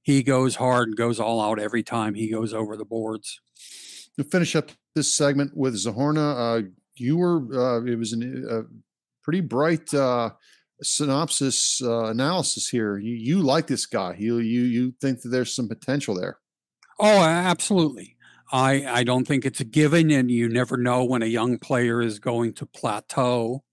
he 0.03 0.23
goes 0.23 0.57
hard 0.57 0.89
and 0.89 0.97
goes 0.97 1.21
all 1.21 1.41
out 1.41 1.59
every 1.59 1.83
time 1.83 2.15
he 2.15 2.31
goes 2.31 2.55
over 2.55 2.77
the 2.77 2.85
boards. 2.85 3.41
To 4.17 4.25
finish 4.25 4.57
up 4.57 4.71
this 4.95 5.15
segment 5.15 5.57
with 5.57 5.75
Zohorna, 5.75 6.65
uh, 6.65 6.69
you 6.97 7.17
were 7.17 7.39
uh, 7.55 7.85
it 7.85 7.97
was 7.97 8.13
a 8.13 8.59
uh, 8.59 8.63
pretty 9.23 9.41
bright 9.41 9.93
uh, 9.95 10.31
synopsis 10.83 11.81
uh, 11.83 12.07
analysis 12.07 12.69
here. 12.69 12.99
You, 12.99 13.15
you 13.15 13.43
like 13.43 13.67
this 13.67 13.87
guy. 13.87 14.17
You 14.19 14.39
you 14.39 14.63
you 14.63 14.95
think 15.01 15.23
that 15.23 15.29
there's 15.29 15.55
some 15.55 15.69
potential 15.69 16.15
there. 16.15 16.39
Oh, 16.99 17.23
absolutely. 17.23 18.17
I 18.51 18.87
I 18.87 19.05
don't 19.05 19.27
think 19.27 19.45
it's 19.45 19.61
a 19.61 19.65
given, 19.65 20.11
and 20.11 20.31
you 20.31 20.49
never 20.49 20.77
know 20.77 21.05
when 21.05 21.23
a 21.23 21.27
young 21.27 21.59
player 21.59 22.01
is 22.01 22.19
going 22.19 22.55
to 22.55 22.67
plateau. 22.67 23.65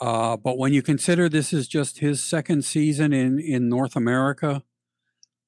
Uh, 0.00 0.36
but 0.36 0.58
when 0.58 0.72
you 0.72 0.82
consider 0.82 1.28
this 1.28 1.52
is 1.52 1.66
just 1.66 1.98
his 1.98 2.22
second 2.22 2.64
season 2.64 3.12
in 3.12 3.38
in 3.38 3.68
North 3.68 3.96
America, 3.96 4.62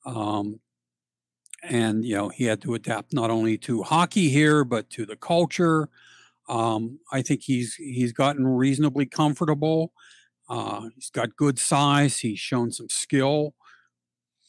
um, 0.06 0.60
and 1.62 2.04
you 2.04 2.14
know 2.14 2.28
he 2.28 2.44
had 2.44 2.62
to 2.62 2.74
adapt 2.74 3.12
not 3.12 3.30
only 3.30 3.58
to 3.58 3.82
hockey 3.82 4.28
here 4.28 4.64
but 4.64 4.90
to 4.90 5.06
the 5.06 5.16
culture. 5.16 5.88
Um, 6.48 6.98
I 7.12 7.22
think 7.22 7.42
he's 7.44 7.74
he's 7.74 8.12
gotten 8.12 8.46
reasonably 8.46 9.06
comfortable 9.06 9.92
uh, 10.50 10.88
he's 10.96 11.10
got 11.10 11.36
good 11.36 11.58
size. 11.60 12.18
He's 12.18 12.40
shown 12.40 12.72
some 12.72 12.88
skill. 12.90 13.54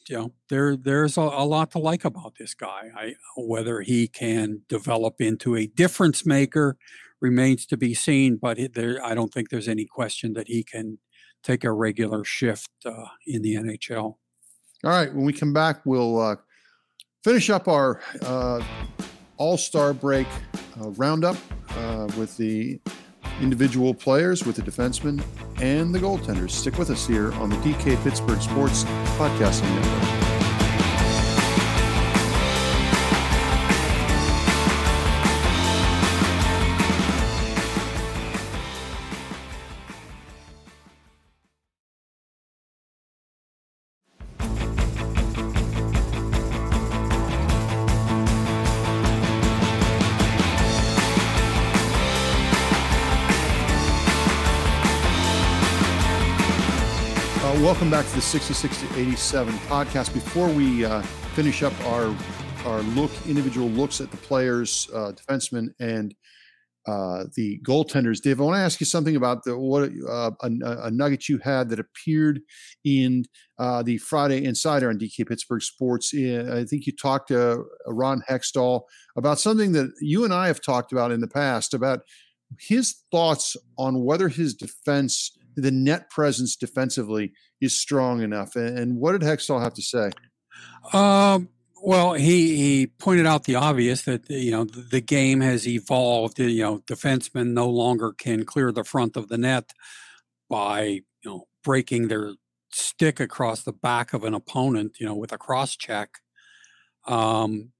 You 0.09 0.17
know, 0.17 0.33
there 0.49 0.75
there's 0.75 1.15
a, 1.15 1.21
a, 1.21 1.45
lot 1.45 1.71
to 1.71 1.79
like 1.79 2.03
about 2.03 2.33
this 2.39 2.55
guy. 2.55 2.89
I, 2.97 3.13
whether 3.37 3.81
he 3.81 4.07
can 4.07 4.61
develop 4.67 5.21
into 5.21 5.55
a 5.55 5.67
difference 5.67 6.25
maker 6.25 6.75
remains 7.21 7.67
to 7.67 7.77
be 7.77 7.93
seen. 7.93 8.37
But 8.41 8.57
there, 8.73 8.99
I 9.05 9.13
don't 9.13 9.31
think 9.31 9.49
there's 9.49 9.67
any 9.67 9.85
question 9.85 10.33
that 10.33 10.47
he 10.47 10.63
can 10.63 10.97
take 11.43 11.63
a 11.63 11.71
regular 11.71 12.23
shift 12.23 12.71
uh, 12.83 13.05
in 13.27 13.43
the 13.43 13.53
NHL. 13.53 14.15
All 14.83 14.91
right. 14.91 15.13
When 15.13 15.25
we 15.25 15.33
come 15.33 15.53
back, 15.53 15.85
we'll 15.85 16.19
uh, 16.19 16.35
finish 17.23 17.49
up 17.49 17.67
our 17.67 18.01
uh, 18.23 18.63
All 19.37 19.57
Star 19.57 19.93
break 19.93 20.27
uh, 20.81 20.89
roundup 20.91 21.37
uh, 21.77 22.07
with 22.17 22.35
the 22.37 22.79
individual 23.41 23.93
players 23.93 24.45
with 24.45 24.55
the 24.55 24.61
defensemen 24.61 25.23
and 25.61 25.93
the 25.93 25.99
goaltenders. 25.99 26.51
Stick 26.51 26.77
with 26.77 26.89
us 26.89 27.07
here 27.07 27.31
on 27.33 27.49
the 27.49 27.55
DK 27.57 28.01
Pittsburgh 28.03 28.41
Sports 28.41 28.83
Podcasting 29.17 29.73
Network. 29.75 30.11
Back 57.91 58.08
to 58.08 58.15
the 58.15 58.21
66 58.21 58.80
to 58.80 58.86
87 58.97 59.54
podcast. 59.67 60.13
Before 60.13 60.47
we 60.47 60.86
uh, 60.86 61.01
finish 61.36 61.62
up 61.62 61.73
our 61.88 62.15
our 62.63 62.82
look, 62.84 63.12
individual 63.27 63.67
looks 63.67 63.99
at 63.99 64.10
the 64.12 64.17
players, 64.17 64.89
uh, 64.93 65.12
defensemen, 65.12 65.73
and 65.82 66.15
uh, 66.88 67.25
the 67.36 67.60
goaltenders, 67.67 68.21
Dave, 68.21 68.39
I 68.39 68.45
want 68.45 68.56
to 68.56 68.62
ask 68.62 68.80
you 68.80 68.86
something 68.86 69.17
about 69.17 69.43
the 69.43 69.58
what 69.58 69.91
uh, 70.08 70.32
a, 70.41 70.49
a, 70.84 70.89
nugget 70.89 71.27
you 71.27 71.39
had 71.39 71.67
that 71.67 71.80
appeared 71.82 72.39
in 72.86 73.25
uh, 73.60 73.84
the 73.84 73.97
Friday 73.97 74.45
Insider 74.45 74.88
on 74.88 74.97
DK 74.97 75.27
Pittsburgh 75.27 75.62
Sports. 75.62 76.13
I 76.15 76.63
think 76.63 76.86
you 76.86 76.93
talked 76.93 77.27
to 77.27 77.51
uh, 77.51 77.58
Ron 77.88 78.23
Hextall 78.30 78.84
about 79.17 79.38
something 79.38 79.73
that 79.73 79.91
you 79.99 80.23
and 80.23 80.34
I 80.34 80.47
have 80.47 80.62
talked 80.62 80.93
about 80.93 81.12
in 81.12 81.19
the 81.19 81.27
past 81.27 81.73
about 81.73 82.04
his 82.58 83.04
thoughts 83.12 83.58
on 83.77 84.06
whether 84.06 84.30
his 84.30 84.54
defense 84.54 85.38
the 85.55 85.71
net 85.71 86.09
presence 86.09 86.55
defensively 86.55 87.33
is 87.59 87.79
strong 87.79 88.21
enough. 88.21 88.55
And, 88.55 88.97
what 88.97 89.13
did 89.13 89.21
Hextall 89.21 89.61
have 89.61 89.73
to 89.75 89.81
say? 89.81 90.11
Um, 90.93 91.49
well, 91.83 92.13
he, 92.13 92.55
he 92.57 92.87
pointed 92.87 93.25
out 93.25 93.45
the 93.45 93.55
obvious 93.55 94.03
that 94.03 94.29
you 94.29 94.51
know 94.51 94.65
the 94.65 95.01
game 95.01 95.41
has 95.41 95.67
evolved. 95.67 96.39
You 96.39 96.63
know, 96.63 96.79
defensemen 96.79 97.53
no 97.53 97.69
longer 97.69 98.13
can 98.13 98.45
clear 98.45 98.71
the 98.71 98.83
front 98.83 99.17
of 99.17 99.29
the 99.29 99.37
net 99.37 99.71
by 100.49 100.83
you 100.83 101.03
know 101.25 101.47
breaking 101.63 102.07
their 102.07 102.33
stick 102.71 103.19
across 103.19 103.63
the 103.63 103.73
back 103.73 104.13
of 104.13 104.23
an 104.23 104.33
opponent. 104.33 104.97
You 104.99 105.07
know, 105.07 105.15
with 105.15 105.31
a 105.31 105.37
cross 105.37 105.75
check. 105.75 106.19
Um, 107.07 107.71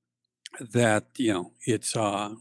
that 0.60 1.06
you 1.18 1.34
know 1.34 1.52
it's 1.66 1.96
uh, 1.96 2.34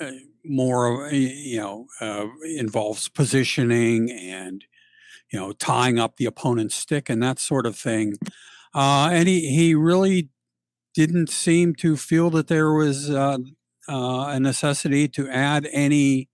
uh 0.00 0.10
more 0.48 1.10
you 1.12 1.58
know 1.58 1.86
uh, 2.00 2.26
involves 2.56 3.08
positioning 3.08 4.10
and 4.10 4.64
you 5.32 5.38
know 5.38 5.52
tying 5.52 5.98
up 5.98 6.16
the 6.16 6.26
opponent's 6.26 6.74
stick 6.74 7.08
and 7.08 7.22
that 7.22 7.38
sort 7.38 7.66
of 7.66 7.76
thing 7.76 8.14
uh, 8.74 9.08
and 9.10 9.26
he 9.26 9.48
he 9.48 9.74
really 9.74 10.28
didn't 10.94 11.30
seem 11.30 11.74
to 11.74 11.96
feel 11.96 12.30
that 12.30 12.48
there 12.48 12.72
was 12.72 13.10
uh, 13.10 13.38
uh, 13.88 14.26
a 14.28 14.40
necessity 14.40 15.08
to 15.08 15.28
add 15.28 15.68
any 15.72 16.28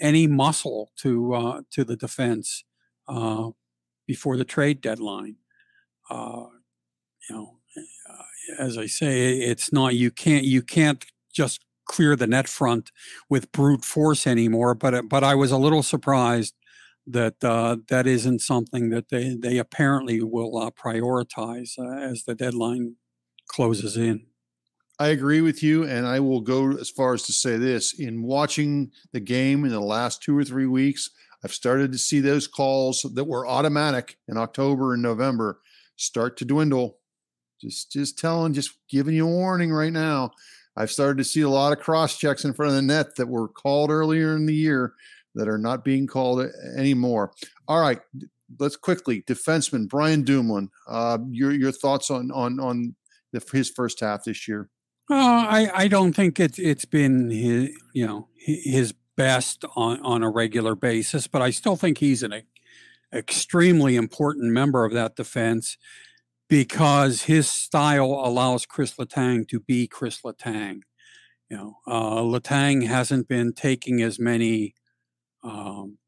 any 0.00 0.26
muscle 0.26 0.90
to 0.96 1.34
uh, 1.34 1.60
to 1.70 1.84
the 1.84 1.96
defense 1.96 2.64
uh, 3.06 3.50
before 4.06 4.36
the 4.36 4.44
trade 4.44 4.80
deadline. 4.80 5.36
You 6.10 7.36
know, 7.36 7.58
as 8.58 8.78
I 8.78 8.86
say, 8.86 9.38
it's 9.38 9.72
not 9.72 9.94
you 9.94 10.10
can't 10.10 10.44
you 10.44 10.62
can't 10.62 11.04
just 11.32 11.60
clear 11.88 12.14
the 12.14 12.26
net 12.28 12.48
front 12.48 12.92
with 13.28 13.50
brute 13.50 13.84
force 13.84 14.26
anymore. 14.26 14.74
But 14.74 15.08
but 15.08 15.24
I 15.24 15.34
was 15.34 15.50
a 15.50 15.58
little 15.58 15.82
surprised 15.82 16.54
that 17.06 17.42
uh, 17.42 17.78
that 17.88 18.06
isn't 18.06 18.40
something 18.40 18.90
that 18.90 19.08
they 19.08 19.34
they 19.34 19.58
apparently 19.58 20.22
will 20.22 20.56
uh, 20.58 20.70
prioritize 20.70 21.78
uh, 21.78 21.98
as 21.98 22.24
the 22.24 22.34
deadline 22.34 22.96
closes 23.48 23.96
in. 23.96 24.26
I 25.00 25.08
agree 25.08 25.40
with 25.40 25.62
you, 25.62 25.84
and 25.84 26.06
I 26.06 26.20
will 26.20 26.40
go 26.40 26.72
as 26.72 26.90
far 26.90 27.14
as 27.14 27.22
to 27.24 27.32
say 27.32 27.56
this: 27.56 27.98
in 27.98 28.22
watching 28.22 28.92
the 29.12 29.20
game 29.20 29.64
in 29.64 29.70
the 29.70 29.80
last 29.80 30.22
two 30.22 30.36
or 30.36 30.44
three 30.44 30.66
weeks, 30.66 31.10
I've 31.44 31.52
started 31.52 31.92
to 31.92 31.98
see 31.98 32.20
those 32.20 32.46
calls 32.46 33.02
that 33.02 33.24
were 33.24 33.46
automatic 33.46 34.18
in 34.28 34.36
October 34.36 34.94
and 34.94 35.02
November 35.02 35.60
start 35.96 36.36
to 36.38 36.44
dwindle. 36.44 36.98
Just 37.60 37.92
just 37.92 38.18
telling, 38.18 38.54
just 38.54 38.72
giving 38.88 39.14
you 39.14 39.26
a 39.26 39.30
warning 39.30 39.72
right 39.72 39.92
now. 39.92 40.32
I've 40.78 40.92
started 40.92 41.18
to 41.18 41.24
see 41.24 41.40
a 41.40 41.48
lot 41.50 41.72
of 41.72 41.80
cross 41.80 42.16
checks 42.16 42.44
in 42.44 42.54
front 42.54 42.70
of 42.70 42.76
the 42.76 42.82
net 42.82 43.16
that 43.16 43.26
were 43.26 43.48
called 43.48 43.90
earlier 43.90 44.36
in 44.36 44.46
the 44.46 44.54
year 44.54 44.94
that 45.34 45.48
are 45.48 45.58
not 45.58 45.84
being 45.84 46.06
called 46.06 46.46
anymore. 46.76 47.32
All 47.66 47.80
right, 47.80 48.00
let's 48.60 48.76
quickly 48.76 49.22
defenseman 49.22 49.88
Brian 49.88 50.22
Dumoulin. 50.22 50.70
Uh, 50.86 51.18
your 51.30 51.50
your 51.50 51.72
thoughts 51.72 52.10
on 52.12 52.30
on 52.30 52.60
on 52.60 52.94
the, 53.32 53.42
his 53.52 53.68
first 53.68 53.98
half 54.00 54.24
this 54.24 54.46
year? 54.46 54.70
Uh, 55.10 55.14
I 55.14 55.70
I 55.74 55.88
don't 55.88 56.12
think 56.12 56.38
it's 56.38 56.60
it's 56.60 56.84
been 56.84 57.28
his 57.28 57.70
you 57.92 58.06
know 58.06 58.28
his 58.36 58.94
best 59.16 59.64
on 59.74 60.00
on 60.02 60.22
a 60.22 60.30
regular 60.30 60.76
basis, 60.76 61.26
but 61.26 61.42
I 61.42 61.50
still 61.50 61.74
think 61.74 61.98
he's 61.98 62.22
an 62.22 62.42
extremely 63.12 63.96
important 63.96 64.52
member 64.52 64.84
of 64.84 64.92
that 64.92 65.16
defense 65.16 65.76
because 66.48 67.22
his 67.22 67.48
style 67.48 68.22
allows 68.24 68.66
Kris 68.66 68.94
Letang 68.94 69.46
to 69.48 69.60
be 69.60 69.86
Kris 69.86 70.22
Letang. 70.22 70.80
You 71.50 71.56
know, 71.56 71.78
uh, 71.86 72.20
Letang 72.22 72.86
hasn't 72.86 73.28
been 73.28 73.52
taking 73.52 74.02
as 74.02 74.18
many 74.18 74.74
um, 75.42 75.98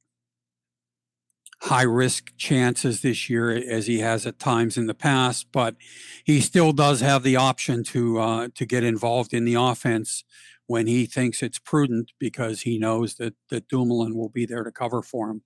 high 1.62 1.83
risk 1.83 2.33
chances 2.37 3.03
this 3.03 3.29
year 3.29 3.50
as 3.50 3.87
he 3.87 3.98
has 3.98 4.26
at 4.26 4.38
times 4.38 4.76
in 4.76 4.87
the 4.87 4.94
past, 4.94 5.48
but 5.53 5.76
he 6.24 6.40
still 6.40 6.72
does 6.72 7.00
have 7.00 7.22
the 7.22 7.37
option 7.37 7.85
to 7.85 8.18
uh, 8.18 8.48
to 8.55 8.66
get 8.66 8.85
involved 8.85 9.35
in 9.35 9.44
the 9.44 9.55
offense 9.55 10.24
when 10.66 10.87
he 10.87 11.05
thinks 11.05 11.42
it's 11.42 11.59
prudent 11.59 12.12
because 12.18 12.62
he 12.62 12.79
knows 12.79 13.16
that 13.16 13.35
that 13.50 13.68
Dumoulin 13.68 14.16
will 14.16 14.31
be 14.31 14.46
there 14.46 14.64
to 14.64 14.72
cover 14.72 15.03
for 15.03 15.31
him. 15.31 15.42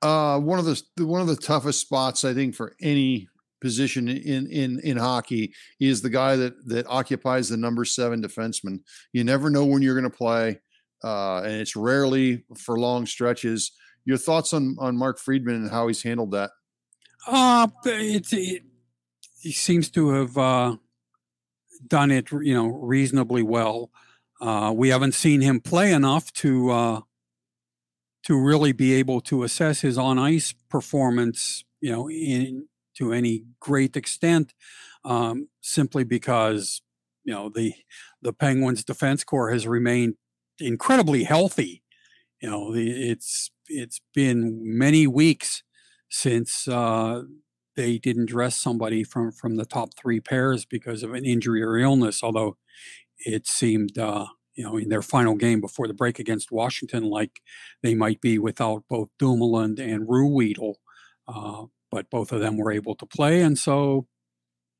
Uh, 0.00 0.38
one 0.38 0.58
of 0.58 0.64
the 0.64 0.82
one 0.98 1.20
of 1.20 1.26
the 1.26 1.36
toughest 1.36 1.80
spots 1.80 2.24
I 2.24 2.34
think 2.34 2.54
for 2.54 2.74
any 2.80 3.28
position 3.62 4.08
in 4.08 4.46
in 4.48 4.80
in 4.80 4.96
hockey 4.98 5.54
is 5.80 6.02
the 6.02 6.10
guy 6.10 6.36
that 6.36 6.52
that 6.66 6.86
occupies 6.88 7.48
the 7.48 7.56
number 7.56 7.86
seven 7.86 8.22
defenseman. 8.22 8.80
You 9.12 9.24
never 9.24 9.48
know 9.48 9.64
when 9.64 9.80
you're 9.80 9.98
going 9.98 10.10
to 10.10 10.16
play, 10.16 10.60
uh, 11.02 11.42
and 11.44 11.54
it's 11.54 11.76
rarely 11.76 12.44
for 12.58 12.78
long 12.78 13.06
stretches. 13.06 13.72
Your 14.04 14.18
thoughts 14.18 14.52
on 14.52 14.76
on 14.78 14.96
Mark 14.96 15.18
Friedman 15.18 15.54
and 15.54 15.70
how 15.70 15.86
he's 15.86 16.02
handled 16.02 16.32
that? 16.32 16.50
Uh, 17.26 17.68
it, 17.84 18.62
he 19.40 19.52
seems 19.52 19.90
to 19.90 20.10
have 20.10 20.36
uh, 20.36 20.76
done 21.86 22.10
it, 22.10 22.30
you 22.30 22.54
know, 22.54 22.66
reasonably 22.66 23.42
well. 23.42 23.90
Uh, 24.40 24.72
we 24.74 24.88
haven't 24.88 25.14
seen 25.14 25.40
him 25.40 25.60
play 25.60 25.92
enough 25.92 26.32
to 26.32 26.70
uh, 26.70 27.00
to 28.24 28.40
really 28.40 28.72
be 28.72 28.94
able 28.94 29.20
to 29.20 29.44
assess 29.44 29.80
his 29.80 29.98
on 29.98 30.18
ice 30.18 30.54
performance, 30.68 31.64
you 31.80 31.90
know, 31.90 32.10
in 32.10 32.66
to 32.94 33.12
any 33.12 33.44
great 33.60 33.96
extent, 33.96 34.54
um, 35.04 35.48
simply 35.60 36.04
because 36.04 36.82
you 37.24 37.32
know 37.32 37.48
the 37.48 37.74
the 38.22 38.32
Penguins 38.32 38.84
defense 38.84 39.24
corps 39.24 39.50
has 39.50 39.66
remained 39.66 40.14
incredibly 40.60 41.24
healthy. 41.24 41.82
You 42.40 42.50
know, 42.50 42.72
it's 42.74 43.50
it's 43.68 44.00
been 44.14 44.60
many 44.62 45.06
weeks 45.06 45.62
since 46.10 46.68
uh, 46.68 47.22
they 47.76 47.98
didn't 47.98 48.26
dress 48.26 48.56
somebody 48.56 49.04
from 49.04 49.32
from 49.32 49.56
the 49.56 49.64
top 49.66 49.90
three 49.96 50.20
pairs 50.20 50.64
because 50.64 51.02
of 51.02 51.14
an 51.14 51.24
injury 51.24 51.62
or 51.62 51.78
illness. 51.78 52.22
Although 52.22 52.56
it 53.18 53.46
seemed, 53.46 53.98
uh, 53.98 54.26
you 54.54 54.64
know, 54.64 54.76
in 54.76 54.88
their 54.88 55.02
final 55.02 55.34
game 55.36 55.60
before 55.60 55.88
the 55.88 55.94
break 55.94 56.18
against 56.18 56.52
Washington, 56.52 57.04
like 57.04 57.40
they 57.82 57.94
might 57.94 58.20
be 58.20 58.38
without 58.38 58.84
both 58.88 59.08
Dumoulin 59.18 59.78
and 59.80 60.08
Ruhwedel. 60.08 60.74
Uh, 61.28 61.66
but 61.92 62.10
both 62.10 62.32
of 62.32 62.40
them 62.40 62.56
were 62.56 62.72
able 62.72 62.96
to 62.96 63.06
play, 63.06 63.42
and 63.42 63.58
so 63.58 64.06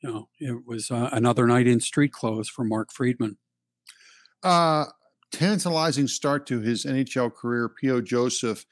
you 0.03 0.11
know 0.11 0.29
it 0.41 0.67
was 0.67 0.91
uh, 0.91 1.11
another 1.13 1.47
night 1.47 1.69
in 1.69 1.79
street 1.79 2.13
clothes 2.13 2.49
for 2.49 2.65
Mark 2.65 2.93
Friedman. 2.93 3.37
Uh, 4.43 4.87
tantalizing 5.31 6.09
start 6.09 6.47
to 6.47 6.61
his 6.61 6.85
NHL 6.85 7.33
career, 7.33 7.69
P.O. 7.69 8.01
Joseph, 8.01 8.65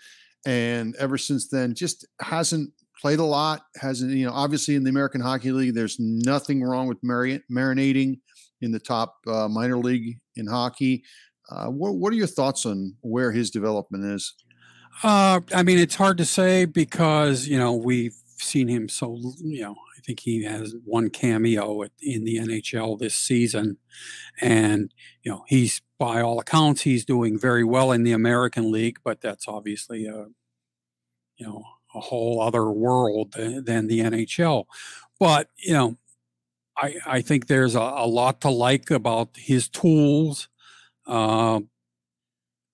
and 0.44 0.96
ever 0.96 1.18
since 1.18 1.48
then, 1.48 1.74
just 1.74 2.06
hasn't 2.20 2.72
played 3.00 3.18
a 3.18 3.24
lot. 3.24 3.62
Hasn't 3.76 4.12
you 4.12 4.26
know? 4.26 4.32
Obviously, 4.32 4.74
in 4.74 4.84
the 4.84 4.90
American 4.90 5.20
Hockey 5.20 5.52
League, 5.52 5.74
there's 5.74 5.98
nothing 6.00 6.62
wrong 6.62 6.88
with 6.88 6.98
mari- 7.02 7.42
marinating 7.52 8.20
in 8.60 8.72
the 8.72 8.80
top 8.80 9.16
uh, 9.26 9.48
minor 9.48 9.78
league 9.78 10.18
in 10.36 10.46
hockey. 10.46 11.04
Uh, 11.50 11.66
what, 11.66 11.96
what 11.96 12.12
are 12.12 12.16
your 12.16 12.26
thoughts 12.26 12.64
on 12.64 12.94
where 13.00 13.32
his 13.32 13.50
development 13.50 14.04
is? 14.04 14.34
Uh, 15.02 15.40
I 15.54 15.62
mean, 15.62 15.78
it's 15.78 15.94
hard 15.94 16.18
to 16.18 16.24
say 16.24 16.64
because 16.64 17.46
you 17.46 17.58
know 17.58 17.74
we've 17.74 18.19
seen 18.42 18.68
him 18.68 18.88
so 18.88 19.18
you 19.38 19.62
know 19.62 19.76
I 20.00 20.02
think 20.02 20.20
he 20.20 20.44
has 20.44 20.74
one 20.84 21.10
cameo 21.10 21.82
in 22.00 22.24
the 22.24 22.38
NHL 22.38 22.98
this 22.98 23.14
season, 23.14 23.76
and 24.40 24.94
you 25.22 25.30
know 25.30 25.44
he's 25.46 25.82
by 25.98 26.22
all 26.22 26.40
accounts 26.40 26.82
he's 26.82 27.04
doing 27.04 27.38
very 27.38 27.64
well 27.64 27.92
in 27.92 28.02
the 28.02 28.12
American 28.12 28.72
League, 28.72 28.98
but 29.04 29.20
that's 29.20 29.46
obviously 29.46 30.06
a 30.06 30.28
you 31.36 31.46
know 31.46 31.64
a 31.94 32.00
whole 32.00 32.40
other 32.40 32.70
world 32.70 33.34
than, 33.34 33.88
the 33.88 34.00
NHL. 34.00 34.64
But 35.18 35.48
you 35.58 35.74
know, 35.74 35.98
I 36.78 36.96
I 37.04 37.20
think 37.20 37.46
there's 37.46 37.74
a, 37.74 37.80
a 37.80 38.06
lot 38.06 38.40
to 38.40 38.50
like 38.50 38.90
about 38.90 39.36
his 39.36 39.68
tools. 39.68 40.48
Uh, 41.06 41.60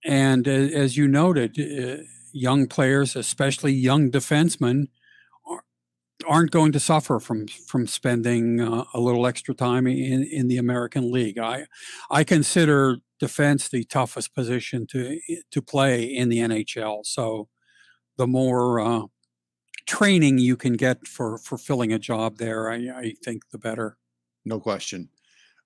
and 0.05 0.46
as 0.46 0.96
you 0.96 1.09
noted, 1.09 1.59
uh, 1.59 2.05
young 2.33 2.68
players, 2.68 3.16
especially 3.16 3.72
young 3.72 4.12
defensemen, 4.12 4.87
aren't 6.27 6.51
going 6.51 6.73
to 6.73 6.81
suffer 6.81 7.19
from 7.21 7.47
from 7.47 7.87
spending 7.87 8.61
uh, 8.61 8.85
a 8.95 9.01
little 9.01 9.27
extra 9.27 9.55
time 9.55 9.87
in 9.87 10.25
in 10.25 10.49
the 10.49 10.59
American 10.59 11.11
League. 11.11 11.39
I 11.39 11.67
I 12.11 12.25
consider 12.25 12.99
defense 13.19 13.69
the 13.69 13.85
toughest 13.85 14.35
position 14.35 14.87
to 14.89 15.21
to 15.51 15.62
play 15.62 16.05
in 16.05 16.29
the 16.29 16.39
NHL. 16.39 17.05
So 17.05 17.49
the 18.17 18.27
more 18.27 18.81
uh, 18.81 19.03
training 19.87 20.39
you 20.39 20.57
can 20.57 20.75
get 20.75 21.07
for 21.07 21.39
for 21.39 21.59
filling 21.59 21.93
a 21.93 21.99
job 21.99 22.39
there, 22.39 22.71
I, 22.71 22.77
I 22.77 23.15
think 23.25 23.51
the 23.51 23.59
better. 23.59 23.97
No 24.45 24.61
question. 24.61 25.09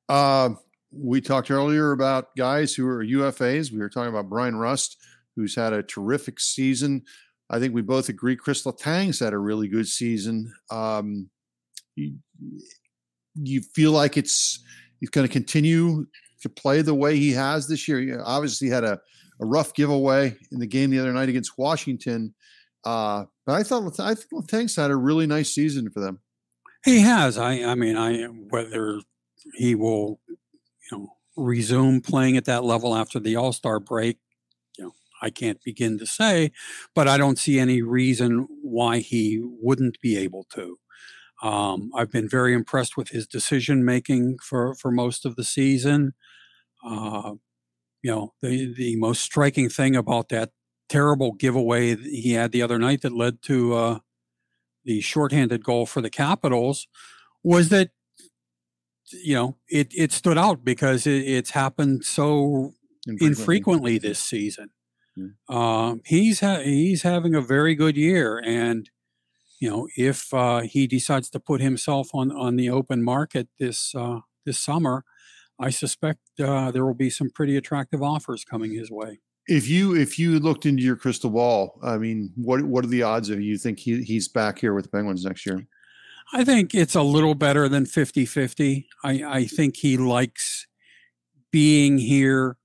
Uh, 0.09 0.51
we 0.92 1.20
talked 1.20 1.51
earlier 1.51 1.92
about 1.92 2.35
guys 2.37 2.75
who 2.75 2.87
are 2.87 3.05
UFAs. 3.05 3.70
We 3.70 3.79
were 3.79 3.88
talking 3.88 4.11
about 4.11 4.29
Bryan 4.29 4.57
Rust, 4.57 4.96
who's 5.37 5.55
had 5.55 5.73
a 5.73 5.83
terrific 5.83 6.40
season. 6.40 7.03
I 7.50 7.58
think 7.58 7.74
we 7.74 7.82
both 7.82 8.08
agree 8.08 8.36
Kris 8.36 8.64
Letang's 8.64 9.18
had 9.18 9.32
a 9.32 9.38
really 9.38 9.66
good 9.66 9.88
season. 9.88 10.52
Um, 10.70 11.28
you, 11.96 12.14
you 13.34 13.60
feel 13.60 13.90
like 13.90 14.16
it's 14.16 14.62
he's 15.00 15.10
going 15.10 15.26
to 15.26 15.32
continue 15.32 16.06
to 16.42 16.48
play 16.48 16.82
the 16.82 16.94
way 16.94 17.16
he 17.16 17.32
has 17.32 17.66
this 17.66 17.88
year. 17.88 18.22
Obviously 18.24 18.68
had 18.68 18.84
a, 18.84 19.00
a 19.40 19.46
rough 19.46 19.74
giveaway 19.74 20.36
in 20.52 20.60
the 20.60 20.66
game 20.66 20.90
the 20.90 21.00
other 21.00 21.12
night 21.12 21.28
against 21.28 21.58
Washington. 21.58 22.34
Uh, 22.84 23.24
but 23.46 23.54
I 23.54 23.62
thought 23.64 23.98
I 23.98 24.14
think 24.14 24.28
Letang's 24.32 24.76
had 24.76 24.92
a 24.92 24.96
really 24.96 25.26
nice 25.26 25.52
season 25.52 25.90
for 25.90 26.00
them. 26.00 26.20
He 26.84 27.00
has. 27.00 27.36
I 27.36 27.62
I 27.64 27.74
mean 27.74 27.96
I 27.96 28.24
whether 28.24 29.00
he 29.54 29.74
will 29.74 30.20
you 30.28 30.36
know 30.92 31.12
resume 31.36 32.00
playing 32.00 32.36
at 32.36 32.46
that 32.46 32.64
level 32.64 32.94
after 32.94 33.18
the 33.18 33.36
All 33.36 33.52
Star 33.52 33.80
break 33.80 34.18
I 35.20 35.30
can't 35.30 35.62
begin 35.62 35.98
to 35.98 36.06
say, 36.06 36.52
but 36.94 37.09
I 37.09 37.16
don't 37.16 37.38
see 37.38 37.59
any 37.59 37.83
reason 37.83 38.46
why 38.62 38.98
he 38.98 39.40
wouldn't 39.42 40.00
be 40.00 40.16
able 40.16 40.46
to. 40.54 40.78
Um, 41.42 41.90
I've 41.94 42.11
been 42.11 42.28
very 42.28 42.52
impressed 42.52 42.96
with 42.96 43.09
his 43.09 43.26
decision 43.26 43.85
making 43.85 44.38
for, 44.42 44.74
for 44.74 44.90
most 44.90 45.24
of 45.24 45.37
the 45.37 45.44
season. 45.44 46.12
Uh, 46.85 47.35
you 48.02 48.11
know, 48.11 48.35
the, 48.42 48.72
the 48.74 48.96
most 48.96 49.22
striking 49.22 49.68
thing 49.68 49.96
about 49.96 50.28
that 50.30 50.50
terrible 50.88 51.33
giveaway 51.33 51.96
he 51.96 52.33
had 52.33 52.52
the 52.52 52.62
other 52.62 52.78
night 52.78 53.02
that 53.02 53.12
led 53.12 53.42
to 53.42 53.74
uh, 53.74 53.98
the 54.85 55.00
shorthanded 55.00 55.64
goal 55.64 55.87
for 55.87 56.00
the 56.00 56.11
Capitals 56.11 56.88
was 57.42 57.68
that 57.70 57.90
you 59.12 59.35
know, 59.35 59.56
it 59.68 59.92
it 59.96 60.12
stood 60.12 60.38
out 60.38 60.64
because 60.64 61.06
it, 61.06 61.22
it's 61.22 61.50
happened 61.50 62.04
so 62.04 62.74
infrequently, 63.06 63.26
infrequently 63.26 63.98
this 63.98 64.18
season. 64.18 64.70
Yeah. 65.16 65.27
Uh, 65.49 65.96
he's 66.05 66.40
ha- 66.40 66.61
he's 66.61 67.03
having 67.03 67.35
a 67.35 67.40
very 67.40 67.75
good 67.75 67.96
year, 67.96 68.40
and 68.44 68.88
you 69.61 69.68
know, 69.68 69.88
if 69.96 70.33
uh, 70.33 70.61
he 70.61 70.87
decides 70.87 71.29
to 71.31 71.40
put 71.40 71.61
himself 71.61 72.11
on 72.14 72.33
on 72.33 72.57
the 72.57 72.70
open 72.70 73.03
market 73.03 73.49
this 73.59 73.94
uh, 73.94 74.20
this 74.46 74.59
summer, 74.59 75.05
I 75.59 75.70
suspect 75.70 76.20
uh, 76.40 76.70
there 76.70 76.85
will 76.87 76.94
be 76.94 77.11
some 77.11 77.31
pretty 77.31 77.57
attractive 77.57 78.03
offers 78.03 78.44
coming 78.44 78.73
his 78.73 78.90
way. 78.90 79.20
If 79.46 79.68
you 79.68 79.94
if 79.94 80.18
you 80.18 80.38
looked 80.38 80.64
into 80.64 80.83
your 80.83 80.96
crystal 80.96 81.31
ball, 81.31 81.79
I 81.83 81.99
mean, 81.99 82.33
what 82.37 82.62
what 82.62 82.85
are 82.85 82.88
the 82.88 83.03
odds 83.03 83.31
of 83.31 83.40
you 83.40 83.59
think 83.59 83.79
he, 83.79 84.03
he's 84.03 84.29
back 84.29 84.59
here 84.59 84.75
with 84.75 84.85
the 84.85 84.90
Penguins 84.90 85.25
next 85.25 85.44
year? 85.44 85.66
I 86.33 86.44
think 86.44 86.75
it's 86.75 86.94
a 86.94 87.03
little 87.03 87.35
better 87.35 87.68
than 87.68 87.85
50-50. 87.85 88.87
I, 89.03 89.25
I 89.25 89.44
think 89.46 89.77
he 89.77 89.96
likes 89.96 90.68
being 91.51 91.99
here. 91.99 92.57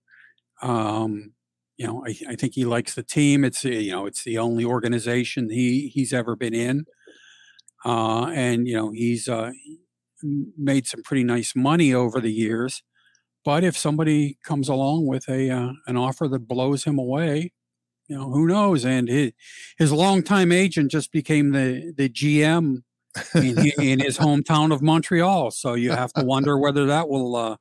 Um, 0.62 1.32
you 1.78 1.88
know, 1.88 2.04
I, 2.06 2.16
I 2.30 2.36
think 2.36 2.54
he 2.54 2.66
likes 2.66 2.96
the 2.96 3.04
team. 3.04 3.44
It's 3.44 3.64
you 3.64 3.92
know, 3.92 4.06
it's 4.06 4.24
the 4.24 4.38
only 4.38 4.64
organization 4.64 5.50
he 5.50 5.90
he's 5.90 6.14
ever 6.14 6.36
been 6.36 6.54
in, 6.54 6.86
uh, 7.84 8.28
and 8.28 8.68
you 8.68 8.76
know, 8.76 8.92
he's 8.92 9.28
uh, 9.28 9.52
made 10.58 10.88
some 10.88 11.04
pretty 11.04 11.24
nice 11.24 11.56
money 11.56 11.94
over 11.94 12.22
the 12.22 12.32
years. 12.32 12.84
But 13.44 13.64
if 13.64 13.78
somebody 13.78 14.38
comes 14.44 14.70
along 14.70 15.06
with 15.08 15.28
a 15.30 15.50
uh, 15.50 15.74
an 15.88 15.98
offer 15.98 16.28
that 16.30 16.48
blows 16.48 16.86
him 16.86 16.98
away, 16.98 17.52
you 18.08 18.18
know, 18.18 18.32
who 18.32 18.48
knows? 18.48 18.86
And 18.86 19.08
his 19.08 19.34
his 19.78 19.92
longtime 19.92 20.52
agent 20.52 20.92
just 20.92 21.12
became 21.12 21.52
the 21.52 21.94
the 21.96 22.10
GM 22.10 22.84
in, 23.36 23.72
in 23.80 24.00
his 24.00 24.18
hometown 24.18 24.74
of 24.74 24.82
Montreal. 24.82 25.52
So 25.52 25.74
you 25.74 25.92
have 25.92 26.14
to 26.14 26.24
wonder 26.24 26.58
whether 26.58 26.86
that 26.86 27.10
will 27.10 27.36
uh, 27.36 27.58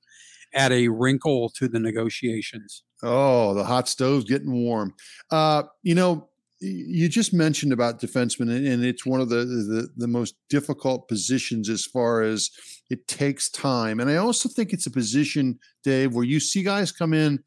add 0.55 0.72
a 0.72 0.88
wrinkle 0.88 1.50
to 1.50 1.68
the 1.68 1.79
negotiations. 1.79 2.83
Oh, 3.04 3.54
the 3.54 3.64
hot 3.64 3.88
stove's 3.88 4.24
getting 4.24 4.52
warm. 4.52 4.94
Uh, 5.30 5.64
you 5.82 5.94
know, 5.94 6.28
you 6.60 7.08
just 7.08 7.34
mentioned 7.34 7.72
about 7.72 8.00
defensemen, 8.00 8.48
and 8.72 8.84
it's 8.84 9.04
one 9.04 9.20
of 9.20 9.28
the, 9.28 9.44
the, 9.44 9.88
the 9.96 10.08
most 10.08 10.34
difficult 10.48 11.08
positions 11.08 11.68
as 11.68 11.84
far 11.84 12.22
as 12.22 12.50
it 12.88 13.06
takes 13.06 13.50
time. 13.50 14.00
And 14.00 14.10
I 14.10 14.16
also 14.16 14.48
think 14.48 14.72
it's 14.72 14.86
a 14.86 14.90
position, 14.90 15.58
Dave, 15.82 16.14
where 16.14 16.24
you 16.24 16.40
see 16.40 16.62
guys 16.62 16.92
come 16.92 17.12
in, 17.12 17.42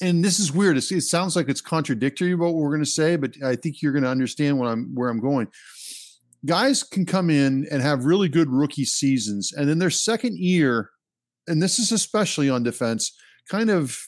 and 0.00 0.24
this 0.24 0.40
is 0.40 0.52
weird. 0.52 0.76
It 0.76 0.82
sounds 0.82 1.36
like 1.36 1.48
it's 1.48 1.60
contradictory 1.60 2.34
what 2.34 2.54
we're 2.54 2.70
going 2.70 2.80
to 2.80 2.86
say, 2.86 3.16
but 3.16 3.34
I 3.44 3.56
think 3.56 3.82
you're 3.82 3.92
going 3.92 4.04
to 4.04 4.10
understand 4.10 4.58
what 4.58 4.68
I'm 4.68 4.94
where 4.94 5.08
I'm 5.08 5.20
going. 5.20 5.48
Guys 6.46 6.82
can 6.82 7.06
come 7.06 7.30
in 7.30 7.66
and 7.70 7.80
have 7.80 8.04
really 8.04 8.28
good 8.28 8.50
rookie 8.50 8.84
seasons, 8.84 9.52
and 9.52 9.68
then 9.68 9.78
their 9.78 9.90
second 9.90 10.38
year, 10.38 10.90
and 11.46 11.62
this 11.62 11.78
is 11.78 11.92
especially 11.92 12.50
on 12.50 12.62
defense, 12.62 13.16
kind 13.48 13.70
of 13.70 13.98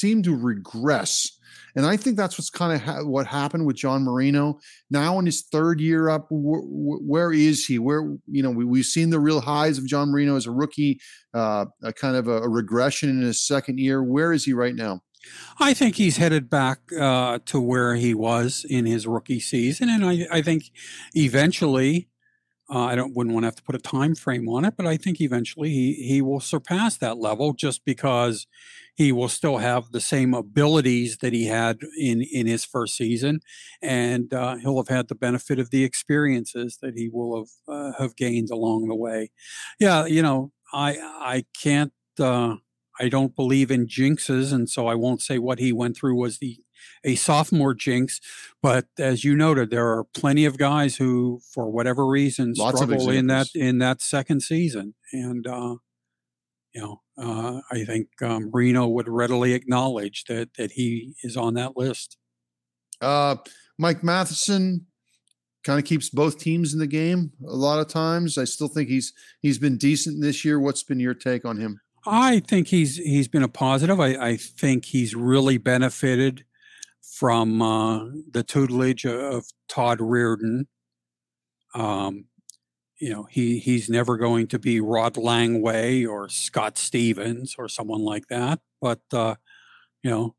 seem 0.00 0.22
to 0.22 0.36
regress. 0.36 1.38
And 1.76 1.86
I 1.86 1.96
think 1.96 2.16
that's 2.16 2.36
what's 2.36 2.50
kind 2.50 2.72
of 2.72 2.80
ha- 2.82 3.04
what 3.04 3.26
happened 3.26 3.66
with 3.66 3.76
John 3.76 4.02
Marino. 4.02 4.58
Now 4.90 5.18
in 5.18 5.26
his 5.26 5.42
third 5.42 5.80
year 5.80 6.08
up, 6.08 6.26
wh- 6.28 6.66
wh- 6.66 7.02
where 7.06 7.32
is 7.32 7.66
he? 7.66 7.78
Where 7.78 8.16
you 8.26 8.42
know 8.42 8.50
we, 8.50 8.64
we've 8.64 8.84
seen 8.84 9.10
the 9.10 9.20
real 9.20 9.40
highs 9.40 9.78
of 9.78 9.86
John 9.86 10.10
Marino 10.10 10.36
as 10.36 10.46
a 10.46 10.50
rookie, 10.50 11.00
uh, 11.34 11.66
a 11.82 11.92
kind 11.92 12.16
of 12.16 12.28
a, 12.28 12.42
a, 12.42 12.48
regression 12.48 13.10
in 13.10 13.20
his 13.22 13.40
second 13.40 13.78
year. 13.78 14.02
Where 14.02 14.32
is 14.32 14.44
he 14.44 14.52
right 14.52 14.74
now? 14.74 15.00
I 15.58 15.74
think 15.74 15.96
he's 15.96 16.16
headed 16.16 16.48
back 16.48 16.80
uh, 16.98 17.40
to 17.46 17.60
where 17.60 17.94
he 17.94 18.14
was 18.14 18.64
in 18.68 18.86
his 18.86 19.06
rookie 19.06 19.40
season, 19.40 19.88
and 19.88 20.04
I, 20.04 20.26
I 20.30 20.42
think 20.42 20.64
eventually. 21.14 22.08
Uh, 22.70 22.84
I 22.84 22.94
don't 22.94 23.14
wouldn't 23.16 23.34
want 23.34 23.42
to 23.44 23.48
have 23.48 23.56
to 23.56 23.62
put 23.64 23.74
a 23.74 23.78
time 23.80 24.14
frame 24.14 24.48
on 24.48 24.64
it, 24.64 24.74
but 24.76 24.86
I 24.86 24.96
think 24.96 25.20
eventually 25.20 25.70
he 25.70 25.94
he 25.94 26.22
will 26.22 26.40
surpass 26.40 26.96
that 26.98 27.18
level 27.18 27.52
just 27.52 27.84
because 27.84 28.46
he 28.94 29.12
will 29.12 29.28
still 29.28 29.58
have 29.58 29.90
the 29.90 30.00
same 30.00 30.34
abilities 30.34 31.18
that 31.18 31.32
he 31.32 31.46
had 31.46 31.78
in 31.98 32.22
in 32.22 32.46
his 32.46 32.64
first 32.64 32.96
season, 32.96 33.40
and 33.82 34.32
uh, 34.32 34.56
he'll 34.56 34.76
have 34.76 34.88
had 34.88 35.08
the 35.08 35.14
benefit 35.16 35.58
of 35.58 35.70
the 35.70 35.84
experiences 35.84 36.78
that 36.82 36.94
he 36.96 37.08
will 37.08 37.38
have 37.38 37.74
uh, 37.74 37.92
have 37.98 38.14
gained 38.16 38.50
along 38.50 38.86
the 38.88 38.94
way. 38.94 39.30
Yeah, 39.78 40.06
you 40.06 40.22
know, 40.22 40.52
I 40.72 40.96
I 40.98 41.44
can't. 41.60 41.92
Uh, 42.18 42.56
I 42.98 43.08
don't 43.08 43.34
believe 43.34 43.70
in 43.70 43.86
jinxes, 43.86 44.52
and 44.52 44.68
so 44.68 44.86
I 44.86 44.94
won't 44.94 45.22
say 45.22 45.38
what 45.38 45.58
he 45.58 45.72
went 45.72 45.96
through 45.96 46.16
was 46.16 46.38
the 46.38 46.58
a 47.04 47.14
sophomore 47.14 47.74
jinx. 47.74 48.20
But 48.62 48.86
as 48.98 49.24
you 49.24 49.34
noted, 49.34 49.70
there 49.70 49.88
are 49.88 50.04
plenty 50.04 50.44
of 50.44 50.58
guys 50.58 50.96
who, 50.96 51.40
for 51.52 51.70
whatever 51.70 52.06
reason, 52.06 52.54
Lots 52.56 52.78
struggle 52.78 53.10
in 53.10 53.26
that 53.28 53.48
in 53.54 53.78
that 53.78 54.00
second 54.00 54.42
season, 54.42 54.94
and 55.12 55.46
uh, 55.46 55.76
you 56.74 56.80
know, 56.80 57.00
uh, 57.18 57.60
I 57.70 57.84
think 57.84 58.08
um, 58.22 58.50
Reno 58.52 58.86
would 58.88 59.08
readily 59.08 59.54
acknowledge 59.54 60.24
that 60.24 60.54
that 60.54 60.72
he 60.72 61.14
is 61.22 61.36
on 61.36 61.54
that 61.54 61.76
list. 61.76 62.16
Uh, 63.00 63.36
Mike 63.78 64.04
Matheson 64.04 64.86
kind 65.64 65.78
of 65.78 65.84
keeps 65.84 66.08
both 66.08 66.38
teams 66.38 66.72
in 66.72 66.78
the 66.78 66.86
game 66.86 67.32
a 67.46 67.54
lot 67.54 67.80
of 67.80 67.88
times. 67.88 68.38
I 68.38 68.44
still 68.44 68.68
think 68.68 68.88
he's 68.88 69.12
he's 69.40 69.58
been 69.58 69.76
decent 69.76 70.22
this 70.22 70.44
year. 70.44 70.60
What's 70.60 70.82
been 70.82 71.00
your 71.00 71.14
take 71.14 71.44
on 71.44 71.58
him? 71.58 71.80
I 72.06 72.40
think 72.40 72.68
he's 72.68 72.96
he's 72.96 73.28
been 73.28 73.42
a 73.42 73.48
positive. 73.48 74.00
I, 74.00 74.08
I 74.08 74.36
think 74.36 74.86
he's 74.86 75.14
really 75.14 75.58
benefited 75.58 76.44
from 77.20 77.60
uh, 77.60 78.06
the 78.30 78.42
tutelage 78.42 79.04
of 79.04 79.44
Todd 79.68 79.98
Reirden. 79.98 80.62
Um, 81.74 82.24
you 82.98 83.10
know, 83.10 83.26
he 83.30 83.58
he's 83.58 83.90
never 83.90 84.16
going 84.16 84.46
to 84.48 84.58
be 84.58 84.80
Rod 84.80 85.16
Langway 85.16 86.08
or 86.08 86.30
Scott 86.30 86.78
Stevens 86.78 87.56
or 87.58 87.68
someone 87.68 88.00
like 88.00 88.28
that. 88.28 88.60
But 88.80 89.02
uh, 89.12 89.34
you 90.02 90.10
know, 90.10 90.34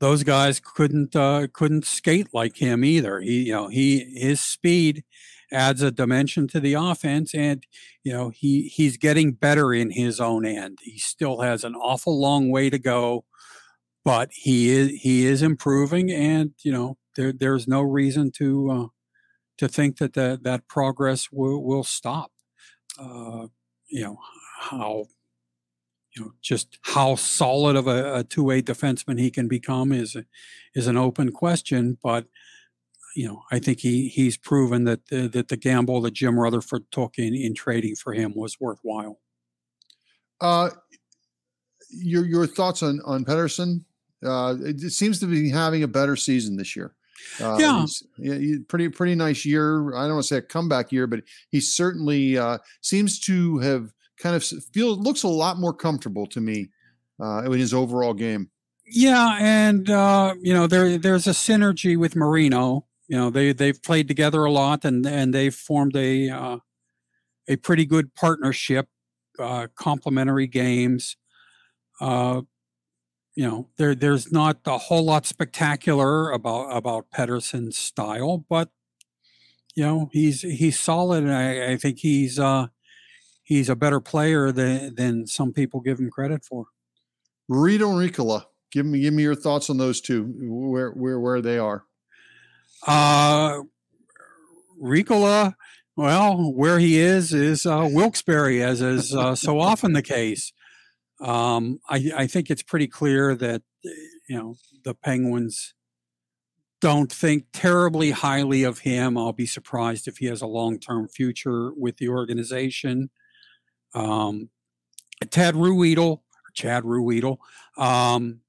those 0.00 0.22
guys 0.22 0.58
couldn't 0.58 1.14
uh, 1.14 1.48
couldn't 1.52 1.84
skate 1.84 2.28
like 2.32 2.56
him 2.56 2.82
either. 2.82 3.20
He 3.20 3.44
you 3.48 3.52
know 3.52 3.68
he 3.68 3.98
his 4.16 4.40
speed 4.40 5.04
adds 5.52 5.82
a 5.82 5.90
dimension 5.90 6.48
to 6.48 6.60
the 6.60 6.72
offense, 6.72 7.34
and 7.34 7.62
you 8.04 8.12
know 8.14 8.30
he 8.30 8.68
he's 8.68 8.96
getting 8.96 9.32
better 9.32 9.74
in 9.74 9.90
his 9.90 10.18
own 10.18 10.46
end. 10.46 10.78
He 10.82 10.98
still 10.98 11.42
has 11.42 11.62
an 11.62 11.74
awful 11.74 12.18
long 12.18 12.50
way 12.50 12.70
to 12.70 12.78
go, 12.78 13.26
but 14.04 14.30
he 14.32 14.70
is 14.70 15.00
he 15.00 15.26
is 15.26 15.42
improving, 15.42 16.10
and 16.10 16.52
you 16.62 16.72
know 16.72 16.98
there 17.16 17.32
there's 17.32 17.68
no 17.68 17.82
reason 17.82 18.30
to 18.32 18.70
uh, 18.70 18.86
to 19.58 19.68
think 19.68 19.98
that 19.98 20.14
that, 20.14 20.42
that 20.42 20.66
progress 20.68 21.30
will, 21.30 21.62
will 21.62 21.84
stop. 21.84 22.32
Uh, 22.98 23.46
you 23.86 24.02
know, 24.02 24.18
how, 24.60 25.04
you 26.16 26.22
know, 26.22 26.32
just 26.42 26.78
how 26.82 27.14
solid 27.14 27.76
of 27.76 27.86
a, 27.86 28.16
a 28.16 28.24
two-way 28.24 28.60
defenseman 28.60 29.20
he 29.20 29.30
can 29.30 29.48
become 29.48 29.92
is, 29.92 30.16
is 30.74 30.86
an 30.86 30.96
open 30.96 31.30
question, 31.30 31.96
but 32.02 32.26
you 33.14 33.28
know, 33.28 33.42
I 33.52 33.58
think 33.58 33.80
he 33.80 34.08
he's 34.08 34.38
proven 34.38 34.84
that 34.84 35.08
the, 35.08 35.28
that 35.28 35.48
the 35.48 35.56
gamble 35.58 36.00
that 36.00 36.14
Jim 36.14 36.40
Rutherford 36.40 36.84
took 36.90 37.18
in, 37.18 37.34
in 37.34 37.54
trading 37.54 37.94
for 37.94 38.14
him 38.14 38.32
was 38.34 38.58
worthwhile. 38.58 39.20
Uh, 40.40 40.70
your 41.90 42.24
your 42.24 42.46
thoughts 42.46 42.82
on 42.82 43.00
on 43.04 43.26
Pettersson? 43.26 43.84
Uh, 44.24 44.56
it 44.60 44.92
seems 44.92 45.18
to 45.20 45.26
be 45.26 45.50
having 45.50 45.82
a 45.82 45.88
better 45.88 46.16
season 46.16 46.56
this 46.56 46.76
year. 46.76 46.94
Uh, 47.40 47.56
yeah. 47.58 47.86
yeah, 48.18 48.56
pretty 48.68 48.88
pretty 48.88 49.14
nice 49.14 49.44
year. 49.44 49.94
I 49.94 50.02
don't 50.02 50.14
want 50.14 50.24
to 50.24 50.28
say 50.28 50.36
a 50.38 50.42
comeback 50.42 50.92
year, 50.92 51.06
but 51.06 51.22
he 51.50 51.60
certainly 51.60 52.36
uh, 52.36 52.58
seems 52.80 53.18
to 53.20 53.58
have 53.58 53.92
kind 54.18 54.36
of 54.36 54.44
feel 54.44 54.96
looks 54.96 55.22
a 55.22 55.28
lot 55.28 55.58
more 55.58 55.72
comfortable 55.72 56.26
to 56.26 56.40
me 56.40 56.70
uh, 57.20 57.42
in 57.42 57.52
his 57.52 57.74
overall 57.74 58.14
game. 58.14 58.50
Yeah, 58.86 59.36
and 59.40 59.88
uh, 59.88 60.34
you 60.40 60.52
know 60.52 60.66
there 60.66 60.98
there's 60.98 61.26
a 61.26 61.30
synergy 61.30 61.96
with 61.96 62.16
Marino. 62.16 62.86
You 63.08 63.16
know 63.16 63.30
they 63.30 63.52
they've 63.52 63.80
played 63.82 64.08
together 64.08 64.44
a 64.44 64.50
lot, 64.50 64.84
and 64.84 65.06
and 65.06 65.32
they've 65.32 65.54
formed 65.54 65.96
a 65.96 66.28
uh, 66.28 66.58
a 67.48 67.56
pretty 67.56 67.86
good 67.86 68.14
partnership, 68.14 68.88
uh, 69.38 69.68
complementary 69.76 70.46
games. 70.46 71.16
Uh, 72.00 72.42
you 73.34 73.46
know, 73.46 73.68
there 73.76 73.94
there's 73.94 74.30
not 74.30 74.58
a 74.66 74.78
whole 74.78 75.04
lot 75.04 75.26
spectacular 75.26 76.30
about 76.30 76.76
about 76.76 77.10
Pettersson's 77.10 77.78
style, 77.78 78.44
but 78.48 78.70
you 79.74 79.84
know, 79.84 80.10
he's 80.12 80.42
he's 80.42 80.78
solid, 80.78 81.24
and 81.24 81.32
I, 81.32 81.72
I 81.72 81.76
think 81.76 81.98
he's 82.00 82.38
uh, 82.38 82.66
he's 83.42 83.68
a 83.68 83.76
better 83.76 84.00
player 84.00 84.52
than 84.52 84.94
than 84.94 85.26
some 85.26 85.52
people 85.52 85.80
give 85.80 85.98
him 85.98 86.10
credit 86.10 86.44
for. 86.44 86.66
Rito 87.48 87.90
and 87.90 87.98
Riikola, 87.98 88.44
give 88.70 88.84
me 88.84 89.00
give 89.00 89.14
me 89.14 89.22
your 89.22 89.34
thoughts 89.34 89.70
on 89.70 89.78
those 89.78 90.00
two, 90.00 90.32
where 90.42 90.90
where 90.90 91.18
where 91.18 91.40
they 91.40 91.58
are. 91.58 91.84
Uh, 92.86 93.60
Riikola, 94.82 95.54
well, 95.96 96.52
where 96.52 96.78
he 96.78 96.98
is 96.98 97.32
is 97.32 97.64
uh, 97.64 97.88
Wilkes-Barre, 97.90 98.60
as 98.60 98.82
is 98.82 99.14
uh, 99.14 99.34
so 99.34 99.58
often 99.58 99.94
the 99.94 100.02
case. 100.02 100.52
Um, 101.22 101.80
I, 101.88 102.10
I 102.16 102.26
think 102.26 102.50
it's 102.50 102.62
pretty 102.62 102.88
clear 102.88 103.34
that 103.36 103.62
you 104.28 104.36
know 104.36 104.56
the 104.84 104.94
Penguins 104.94 105.74
don't 106.80 107.12
think 107.12 107.46
terribly 107.52 108.10
highly 108.10 108.64
of 108.64 108.80
him. 108.80 109.16
I'll 109.16 109.32
be 109.32 109.46
surprised 109.46 110.08
if 110.08 110.18
he 110.18 110.26
has 110.26 110.42
a 110.42 110.48
long-term 110.48 111.08
future 111.08 111.72
with 111.74 111.98
the 111.98 112.08
organization. 112.08 113.08
Um, 113.94 114.50
Tad 115.30 115.54
Ruhwedel, 115.54 116.22
Chad 116.54 116.82
Ruhwedel, 116.82 117.38
um, 117.78 118.40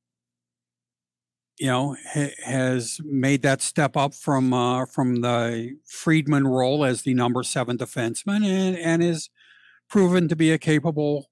you 1.60 1.68
know, 1.68 1.96
ha- 2.12 2.34
has 2.44 3.00
made 3.04 3.44
that 3.44 3.62
step 3.62 3.96
up 3.96 4.16
from 4.16 4.52
uh, 4.52 4.86
from 4.88 5.22
the 5.22 5.78
Friedman 5.86 6.48
role 6.48 6.84
as 6.84 7.04
the 7.04 7.14
number 7.14 7.44
seven 7.44 7.78
defenseman, 7.78 8.44
and 8.44 8.76
and 8.78 9.04
is 9.04 9.30
proven 9.90 10.28
to 10.28 10.36
be 10.36 10.52
a 10.52 10.58
capable, 10.58 11.30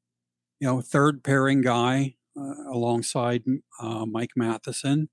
you 0.61 0.67
know, 0.67 0.79
third 0.79 1.23
pairing 1.23 1.61
guy 1.61 2.15
uh, 2.39 2.53
alongside 2.71 3.43
uh, 3.81 4.05
Mike 4.05 4.29
Matheson. 4.35 5.09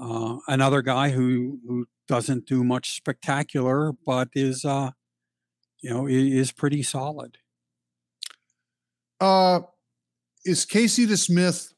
Uh, 0.00 0.38
another 0.48 0.80
guy 0.80 1.10
who 1.10 1.60
who 1.68 1.86
doesn't 2.08 2.46
do 2.46 2.64
much 2.64 2.96
spectacular, 2.96 3.92
but 4.06 4.28
is 4.34 4.64
uh, 4.64 4.90
you 5.82 5.90
know 5.90 6.08
is 6.08 6.50
pretty 6.50 6.82
solid. 6.82 7.36
Uh, 9.20 9.60
is 10.46 10.64
Casey 10.64 11.06
DeSmith 11.06 11.74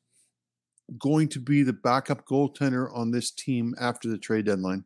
going 0.96 1.28
to 1.30 1.40
be 1.40 1.64
the 1.64 1.72
backup 1.72 2.24
goaltender 2.24 2.88
on 2.96 3.10
this 3.10 3.32
team 3.32 3.74
after 3.80 4.08
the 4.08 4.18
trade 4.18 4.46
deadline? 4.46 4.84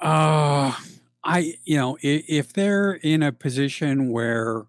Uh, 0.00 0.74
I, 1.22 1.58
you 1.64 1.76
know, 1.76 1.98
if, 2.00 2.24
if 2.26 2.52
they're 2.54 2.94
in 2.94 3.22
a 3.22 3.32
position 3.32 4.10
where 4.10 4.64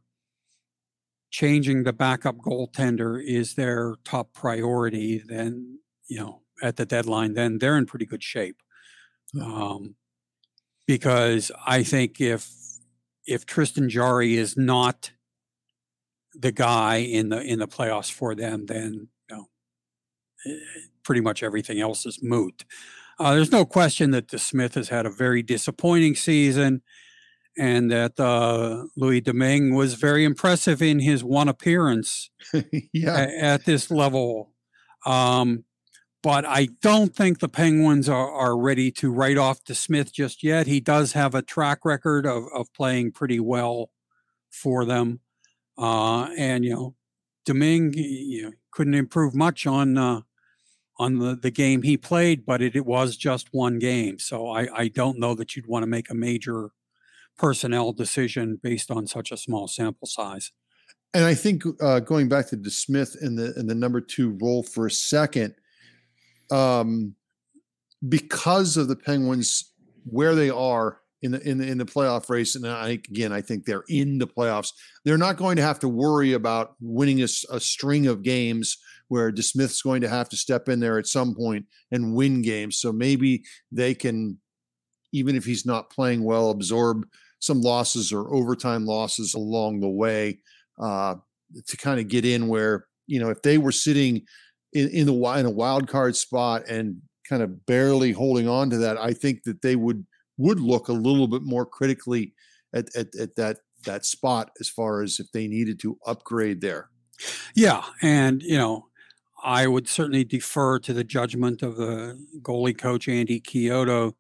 changing 1.36 1.84
the 1.84 1.92
backup 1.92 2.38
goaltender 2.38 3.22
is 3.22 3.56
their 3.56 3.96
top 4.06 4.32
priority, 4.32 5.18
then, 5.18 5.80
you 6.08 6.18
know, 6.18 6.42
at 6.64 6.78
the 6.78 6.86
deadline, 6.86 7.34
then 7.34 7.58
they're 7.58 7.78
in 7.78 7.86
pretty 7.86 8.06
good 8.06 8.24
shape. 8.24 8.56
Um, 9.42 9.96
because 10.88 11.52
I 11.68 11.84
think 11.84 12.22
if 12.22 12.50
if 13.26 13.46
Tristan 13.46 13.90
Jarry 13.90 14.38
is 14.38 14.56
not 14.56 15.12
the 16.34 16.54
guy 16.54 16.98
in 16.98 17.28
the 17.28 17.42
in 17.42 17.60
the 17.60 17.68
playoffs 17.68 18.10
for 18.10 18.34
them, 18.34 18.68
then 18.68 19.10
you 19.30 19.36
know, 19.36 19.46
eh, 20.46 20.56
pretty 21.04 21.20
much 21.20 21.44
everything 21.44 21.82
else 21.82 22.06
is 22.06 22.24
moot. 22.24 22.64
Uh, 23.20 23.34
there's 23.36 23.52
no 23.52 23.66
question 23.66 24.12
that 24.12 24.30
DeSmith 24.30 24.76
has 24.76 24.88
had 24.88 25.06
a 25.06 25.10
very 25.10 25.42
disappointing 25.42 26.16
season, 26.16 26.82
and 27.58 27.92
that 27.92 28.20
uh, 28.20 28.84
Louis 28.96 29.22
Domingue 29.22 29.74
was 29.74 29.96
very 29.96 30.24
impressive 30.24 30.82
in 30.82 31.00
his 31.00 31.24
one 31.24 31.48
appearance 31.48 32.30
yeah. 32.94 33.18
a- 33.18 33.44
at 33.44 33.66
this 33.66 33.90
level. 33.90 34.52
Um, 35.06 35.64
but 36.22 36.44
I 36.44 36.70
don't 36.82 37.16
think 37.16 37.40
the 37.40 37.48
Penguins 37.48 38.10
are, 38.10 38.32
are 38.32 38.58
ready 38.58 38.90
to 38.94 39.12
write 39.12 39.38
off 39.38 39.64
DeSmith 39.64 40.12
just 40.12 40.44
yet. 40.44 40.66
He 40.66 40.80
does 40.80 41.14
have 41.14 41.36
a 41.36 41.44
track 41.44 41.86
record 41.86 42.26
of, 42.26 42.46
of 42.54 42.74
playing 42.74 43.12
pretty 43.12 43.40
well 43.40 43.92
for 44.50 44.86
them. 44.86 45.20
Uh, 45.78 46.30
and, 46.36 46.66
you 46.66 46.74
know, 46.74 46.96
Domingue 47.46 47.94
you 47.96 48.44
know, 48.44 48.52
couldn't 48.72 48.96
improve 48.96 49.36
much 49.36 49.68
on 49.68 49.98
uh, 49.98 50.22
on 50.98 51.20
the, 51.20 51.36
the 51.36 51.52
game 51.52 51.84
he 51.84 51.98
played, 51.98 52.46
but 52.46 52.62
it, 52.62 52.76
it 52.76 52.86
was 52.86 53.18
just 53.18 53.54
one 53.54 53.80
game. 53.80 54.18
So 54.18 54.48
I, 54.48 54.68
I 54.74 54.88
don't 54.88 55.20
know 55.20 55.36
that 55.36 55.56
you'd 55.56 55.68
want 55.68 55.84
to 55.84 55.88
make 55.88 56.10
a 56.10 56.16
major 56.16 56.72
personnel 57.38 57.94
decision 57.94 58.60
based 58.62 58.92
on 58.92 59.08
such 59.08 59.32
a 59.32 59.38
small 59.38 59.68
sample 59.68 60.08
size. 60.08 60.52
And 61.14 61.24
I 61.24 61.34
think 61.34 61.64
uh, 61.82 62.02
going 62.02 62.28
back 62.28 62.48
to 62.50 62.58
DeSmith 62.58 63.22
in 63.22 63.36
the 63.36 63.54
in 63.58 63.68
the 63.68 63.76
number 63.76 64.02
two 64.02 64.38
role 64.42 64.64
for 64.64 64.86
a 64.88 64.92
second, 64.92 65.56
um, 66.52 67.16
because 68.08 68.76
of 68.76 68.90
the 68.90 68.98
Penguins 68.98 69.72
where 70.04 70.36
they 70.36 70.50
are 70.50 71.00
in 71.22 71.32
the 71.32 71.50
in 71.50 71.58
the 71.58 71.68
in 71.68 71.78
the 71.78 71.86
playoff 71.86 72.30
race, 72.30 72.56
and 72.56 72.68
I 72.68 72.90
again 72.90 73.32
I 73.32 73.42
think 73.42 73.66
they're 73.66 73.86
in 73.88 74.18
the 74.18 74.28
playoffs. 74.28 74.74
They're 75.06 75.18
not 75.18 75.38
going 75.38 75.56
to 75.56 75.62
have 75.62 75.80
to 75.80 75.88
worry 75.88 76.34
about 76.34 76.76
winning 76.82 77.22
a 77.22 77.28
string 77.28 78.08
of 78.08 78.22
games 78.22 78.78
where 79.08 79.32
DeSmith's 79.32 79.82
going 79.82 80.02
to 80.02 80.10
have 80.10 80.30
to 80.30 80.38
step 80.38 80.68
in 80.68 80.80
there 80.80 80.98
at 80.98 81.08
some 81.08 81.36
point 81.36 81.66
and 81.92 82.14
win 82.14 82.42
games. 82.42 82.78
So 82.78 82.92
maybe 82.92 83.44
they 83.72 83.94
can, 83.94 84.40
even 85.14 85.36
if 85.36 85.46
he's 85.46 85.66
not 85.66 85.92
playing 85.92 86.24
well, 86.24 86.50
absorb 86.50 87.06
some 87.40 87.62
losses 87.62 88.12
or 88.12 88.34
overtime 88.34 88.86
losses 88.86 89.34
along 89.34 89.80
the 89.80 89.90
way 89.90 90.40
uh, 90.80 91.16
to 91.68 91.78
kind 91.78 92.00
of 92.00 92.08
get 92.08 92.26
in 92.26 92.48
where 92.48 92.88
you 93.08 93.20
know 93.20 93.30
if 93.30 93.42
they 93.42 93.58
were 93.58 93.72
sitting 93.72 94.24
in, 94.74 94.90
in 94.90 95.06
the 95.06 95.14
in 95.14 95.46
a 95.46 95.52
wild 95.52 95.88
card 95.88 96.16
spot 96.16 96.68
and 96.68 97.02
kind 97.28 97.42
of 97.42 97.66
barely 97.66 98.12
holding 98.12 98.48
on 98.48 98.70
to 98.70 98.78
that, 98.78 98.98
I 98.98 99.14
think 99.14 99.44
that 99.44 99.62
they 99.62 99.76
would 99.76 100.06
would 100.38 100.60
look 100.60 100.90
a 100.90 100.94
little 100.94 101.28
bit 101.28 101.42
more 101.44 101.66
critically 101.66 102.34
at 102.74 102.88
at, 102.96 103.16
at 103.16 103.36
that 103.36 103.58
that 103.86 104.06
spot 104.06 104.52
as 104.60 104.70
far 104.70 105.02
as 105.02 105.20
if 105.20 105.32
they 105.32 105.48
needed 105.48 105.80
to 105.80 105.98
upgrade 106.06 106.62
there. 106.62 106.90
Yeah, 107.56 107.84
and 108.02 108.42
you 108.44 108.58
know, 108.58 108.88
I 109.44 109.68
would 109.68 109.88
certainly 109.88 110.24
defer 110.24 110.80
to 110.80 110.94
the 110.94 111.04
judgment 111.04 111.62
of 111.62 111.78
the 111.78 112.20
goalie 112.42 112.78
coach 112.78 113.08
Andy 113.08 113.40
Chiodo. 113.40 114.14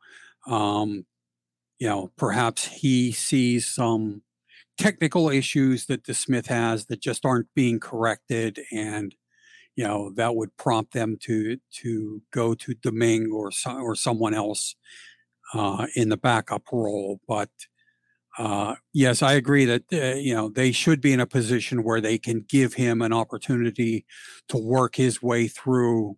Um, 0.47 1.05
you 1.79 1.87
know, 1.87 2.11
perhaps 2.17 2.67
he 2.67 3.11
sees 3.11 3.65
some 3.65 4.21
technical 4.77 5.29
issues 5.29 5.85
that 5.87 6.03
DeSmith 6.03 6.47
has 6.47 6.85
that 6.87 7.01
just 7.01 7.25
aren't 7.25 7.53
being 7.55 7.79
corrected, 7.79 8.59
and 8.71 9.15
you 9.75 9.83
know 9.83 10.11
that 10.15 10.35
would 10.35 10.55
prompt 10.57 10.93
them 10.93 11.17
to 11.23 11.57
to 11.81 12.21
go 12.31 12.53
to 12.55 12.73
Domingue 12.75 13.31
or 13.31 13.51
so, 13.51 13.77
or 13.77 13.95
someone 13.95 14.33
else 14.33 14.75
uh, 15.53 15.87
in 15.95 16.09
the 16.09 16.17
backup 16.17 16.63
role. 16.71 17.19
But 17.27 17.49
uh, 18.37 18.75
yes, 18.93 19.21
I 19.21 19.33
agree 19.33 19.65
that 19.65 19.83
uh, 19.93 20.17
you 20.17 20.33
know 20.35 20.49
they 20.49 20.71
should 20.71 21.01
be 21.01 21.13
in 21.13 21.19
a 21.19 21.27
position 21.27 21.83
where 21.83 22.01
they 22.01 22.17
can 22.17 22.45
give 22.47 22.75
him 22.75 23.01
an 23.01 23.13
opportunity 23.13 24.05
to 24.49 24.57
work 24.57 24.95
his 24.95 25.21
way 25.21 25.47
through, 25.47 26.17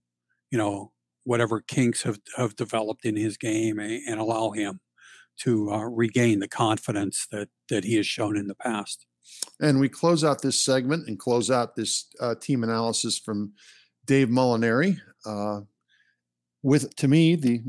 you 0.51 0.57
know, 0.57 0.91
whatever 1.23 1.61
kinks 1.61 2.03
have, 2.03 2.19
have 2.37 2.55
developed 2.55 3.05
in 3.05 3.15
his 3.15 3.37
game 3.37 3.79
and, 3.79 4.01
and 4.07 4.19
allow 4.19 4.51
him 4.51 4.79
to 5.43 5.71
uh, 5.71 5.83
regain 5.83 6.39
the 6.39 6.47
confidence 6.47 7.27
that 7.31 7.49
that 7.69 7.83
he 7.83 7.95
has 7.95 8.07
shown 8.07 8.37
in 8.37 8.47
the 8.47 8.55
past. 8.55 9.05
And 9.59 9.79
we 9.79 9.89
close 9.89 10.23
out 10.23 10.41
this 10.41 10.63
segment 10.63 11.07
and 11.07 11.19
close 11.19 11.51
out 11.51 11.75
this 11.75 12.07
uh, 12.19 12.35
team 12.35 12.63
analysis 12.63 13.17
from 13.17 13.53
Dave 14.05 14.29
Molinari 14.29 14.99
uh, 15.25 15.61
with, 16.63 16.95
to 16.95 17.07
me, 17.07 17.35
the 17.35 17.61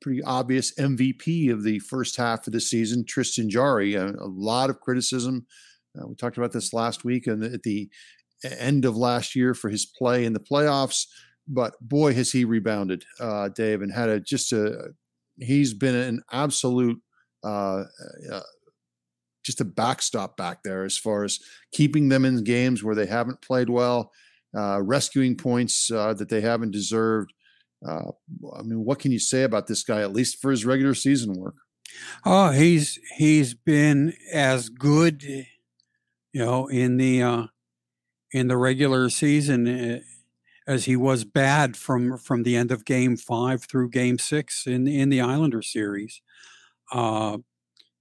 pretty 0.00 0.22
obvious 0.22 0.74
MVP 0.74 1.52
of 1.52 1.62
the 1.62 1.78
first 1.80 2.16
half 2.16 2.46
of 2.46 2.52
the 2.52 2.60
season, 2.60 3.04
Tristan 3.04 3.50
Jarry. 3.50 3.94
A, 3.94 4.06
a 4.06 4.26
lot 4.26 4.70
of 4.70 4.80
criticism. 4.80 5.46
Uh, 5.98 6.06
we 6.08 6.14
talked 6.14 6.38
about 6.38 6.52
this 6.52 6.72
last 6.72 7.04
week 7.04 7.26
and 7.26 7.42
at 7.42 7.62
the 7.62 7.90
end 8.44 8.84
of 8.84 8.96
last 8.96 9.34
year 9.36 9.54
for 9.54 9.68
his 9.68 9.84
play 9.84 10.24
in 10.24 10.32
the 10.32 10.40
playoffs. 10.40 11.06
But 11.46 11.74
boy, 11.80 12.14
has 12.14 12.30
he 12.30 12.44
rebounded, 12.44 13.04
uh, 13.18 13.48
Dave, 13.48 13.82
and 13.82 13.92
had 13.92 14.08
a 14.08 14.20
just 14.20 14.52
a. 14.52 14.90
He's 15.38 15.74
been 15.74 15.94
an 15.94 16.22
absolute 16.30 17.00
uh, 17.44 17.84
uh, 18.30 18.40
just 19.42 19.60
a 19.60 19.64
backstop 19.64 20.36
back 20.36 20.62
there 20.62 20.84
as 20.84 20.98
far 20.98 21.24
as 21.24 21.38
keeping 21.72 22.08
them 22.08 22.24
in 22.24 22.44
games 22.44 22.84
where 22.84 22.94
they 22.94 23.06
haven't 23.06 23.40
played 23.40 23.70
well, 23.70 24.12
uh, 24.56 24.80
rescuing 24.82 25.36
points 25.36 25.90
uh, 25.90 26.14
that 26.14 26.28
they 26.28 26.40
haven't 26.40 26.72
deserved. 26.72 27.32
Uh, 27.86 28.10
I 28.56 28.62
mean, 28.62 28.84
what 28.84 28.98
can 28.98 29.12
you 29.12 29.18
say 29.18 29.42
about 29.42 29.66
this 29.66 29.82
guy, 29.82 30.00
at 30.00 30.12
least 30.12 30.40
for 30.40 30.50
his 30.50 30.66
regular 30.66 30.94
season 30.94 31.34
work? 31.34 31.54
Oh, 32.24 32.50
he's 32.50 32.98
he's 33.16 33.54
been 33.54 34.14
as 34.32 34.68
good, 34.68 35.22
you 35.22 35.44
know, 36.34 36.68
in 36.68 36.98
the 36.98 37.22
uh, 37.22 37.46
in 38.32 38.48
the 38.48 38.56
regular 38.56 39.08
season 39.10 39.66
uh, 39.66 40.00
as 40.66 40.84
he 40.84 40.94
was 40.94 41.24
bad 41.24 41.76
from 41.76 42.18
from 42.18 42.42
the 42.42 42.54
end 42.54 42.70
of 42.70 42.84
Game 42.84 43.16
Five 43.16 43.64
through 43.64 43.90
Game 43.90 44.18
Six 44.18 44.66
in 44.66 44.86
in 44.86 45.08
the 45.08 45.20
Islander 45.20 45.62
series. 45.62 46.20
Uh, 46.92 47.38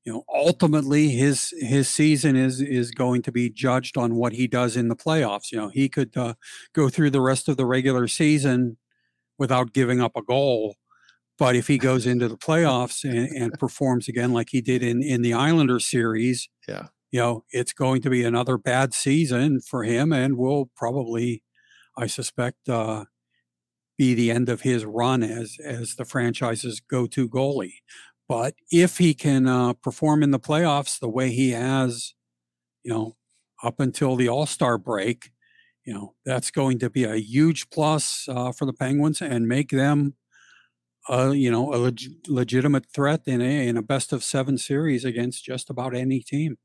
you 0.05 0.13
know, 0.13 0.23
ultimately 0.33 1.09
his 1.09 1.53
his 1.59 1.89
season 1.89 2.35
is 2.35 2.61
is 2.61 2.91
going 2.91 3.21
to 3.23 3.31
be 3.31 3.49
judged 3.49 3.97
on 3.97 4.15
what 4.15 4.33
he 4.33 4.47
does 4.47 4.77
in 4.77 4.87
the 4.87 4.95
playoffs. 4.95 5.51
You 5.51 5.57
know, 5.59 5.69
he 5.69 5.89
could 5.89 6.15
uh, 6.17 6.35
go 6.73 6.89
through 6.89 7.11
the 7.11 7.21
rest 7.21 7.49
of 7.49 7.57
the 7.57 7.65
regular 7.65 8.07
season 8.07 8.77
without 9.37 9.73
giving 9.73 10.01
up 10.01 10.13
a 10.15 10.21
goal, 10.23 10.75
but 11.37 11.55
if 11.55 11.67
he 11.67 11.77
goes 11.77 12.05
into 12.07 12.27
the 12.27 12.37
playoffs 12.37 13.03
and, 13.03 13.27
and 13.35 13.53
performs 13.59 14.07
again 14.07 14.33
like 14.33 14.49
he 14.51 14.61
did 14.61 14.83
in 14.83 15.03
in 15.03 15.21
the 15.21 15.33
Islander 15.33 15.79
series, 15.79 16.49
Yeah. 16.67 16.87
you 17.11 17.19
know, 17.19 17.45
it's 17.51 17.73
going 17.73 18.01
to 18.03 18.09
be 18.09 18.23
another 18.23 18.57
bad 18.57 18.93
season 18.93 19.61
for 19.61 19.83
him, 19.83 20.13
and 20.13 20.37
will 20.37 20.71
probably, 20.75 21.43
I 21.97 22.07
suspect, 22.07 22.69
uh, 22.69 23.05
be 23.97 24.13
the 24.13 24.31
end 24.31 24.49
of 24.49 24.61
his 24.61 24.85
run 24.85 25.23
as 25.23 25.57
as 25.63 25.95
the 25.95 26.05
franchise's 26.05 26.79
go-to 26.79 27.27
goalie. 27.29 27.75
But 28.29 28.53
if 28.71 28.99
he 28.99 29.15
can 29.15 29.47
uh, 29.47 29.73
perform 29.73 30.21
in 30.21 30.29
the 30.29 30.39
playoffs 30.39 30.99
the 30.99 31.09
way 31.09 31.31
he 31.31 31.49
has, 31.49 32.13
you 32.83 32.93
know, 32.93 33.15
up 33.63 33.79
until 33.79 34.15
the 34.15 34.29
All 34.29 34.45
Star 34.45 34.77
break, 34.77 35.31
you 35.83 35.93
know, 35.93 36.13
that's 36.23 36.51
going 36.51 36.77
to 36.79 36.91
be 36.91 37.03
a 37.05 37.15
huge 37.15 37.71
plus 37.71 38.27
uh, 38.29 38.51
for 38.51 38.65
the 38.65 38.73
Penguins 38.73 39.19
and 39.19 39.47
make 39.47 39.71
them, 39.71 40.13
uh, 41.09 41.31
you 41.31 41.49
know, 41.49 41.73
a 41.73 41.77
leg- 41.77 42.27
legitimate 42.27 42.85
threat 42.93 43.21
in 43.25 43.41
a 43.41 43.67
in 43.67 43.75
a 43.75 43.81
best 43.81 44.13
of 44.13 44.23
seven 44.23 44.59
series 44.59 45.03
against 45.03 45.43
just 45.43 45.71
about 45.71 45.95
any 45.95 46.19
team. 46.19 46.59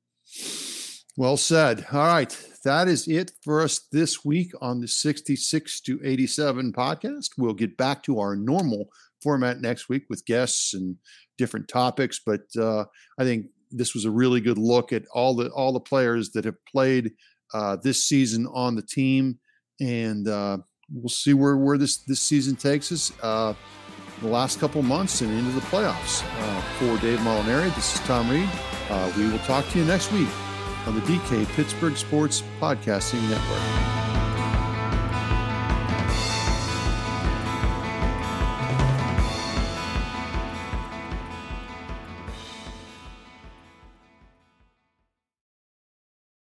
Well 1.17 1.39
said. 1.39 1.87
All 1.93 2.07
right. 2.07 2.37
That 2.65 2.89
is 2.89 3.09
it 3.09 3.31
for 3.43 3.62
us 3.62 3.81
this 3.91 4.25
week 4.25 4.53
on 4.61 4.81
the 4.81 4.89
66 4.89 5.81
to 5.83 6.01
87 6.05 6.73
podcast. 6.73 7.31
We'll 7.39 7.55
get 7.55 7.77
back 7.77 8.03
to 8.03 8.19
our 8.19 8.35
normal 8.37 8.89
format 9.25 9.61
next 9.61 9.89
week 9.89 10.05
with 10.09 10.25
guests 10.27 10.75
and 10.75 10.97
different 11.39 11.66
topics. 11.66 12.20
But 12.25 12.43
uh, 12.57 12.85
I 13.18 13.25
think 13.25 13.47
this 13.70 13.95
was 13.95 14.05
a 14.05 14.11
really 14.11 14.41
good 14.41 14.59
look 14.59 14.93
at 14.93 15.03
all 15.12 15.35
the 15.35 15.49
all 15.49 15.72
the 15.72 15.81
players 15.81 16.31
that 16.33 16.45
have 16.45 16.64
played 16.70 17.12
uh, 17.53 17.77
this 17.83 18.07
season 18.07 18.47
on 18.53 18.77
the 18.77 18.83
team, 18.83 19.39
and 19.81 20.29
uh, 20.29 20.59
we'll 20.93 21.09
see 21.09 21.35
where 21.35 21.57
where 21.57 21.79
this 21.79 21.97
this 22.05 22.20
season 22.20 22.55
takes 22.55 22.93
us. 22.93 23.12
Uh, 23.22 23.55
the 24.20 24.29
last 24.29 24.61
couple 24.61 24.81
months 24.81 25.20
and 25.22 25.31
into 25.37 25.51
the 25.51 25.61
playoffs. 25.62 26.22
Uh, 26.39 26.61
for 26.79 26.97
Dave 27.03 27.18
Molinari, 27.18 27.75
this 27.75 27.95
is 27.95 28.01
Tom 28.07 28.31
Reed. 28.31 28.49
Uh, 28.89 29.12
we 29.16 29.29
will 29.29 29.39
talk 29.41 29.68
to 29.70 29.79
you 29.79 29.85
next 29.85 30.12
week 30.12 30.29
on 30.87 30.95
the 30.95 31.01
DK 31.03 31.47
Pittsburgh 31.57 31.97
Sports 31.97 32.43
Podcasting 32.61 33.29
Network. 33.29 34.03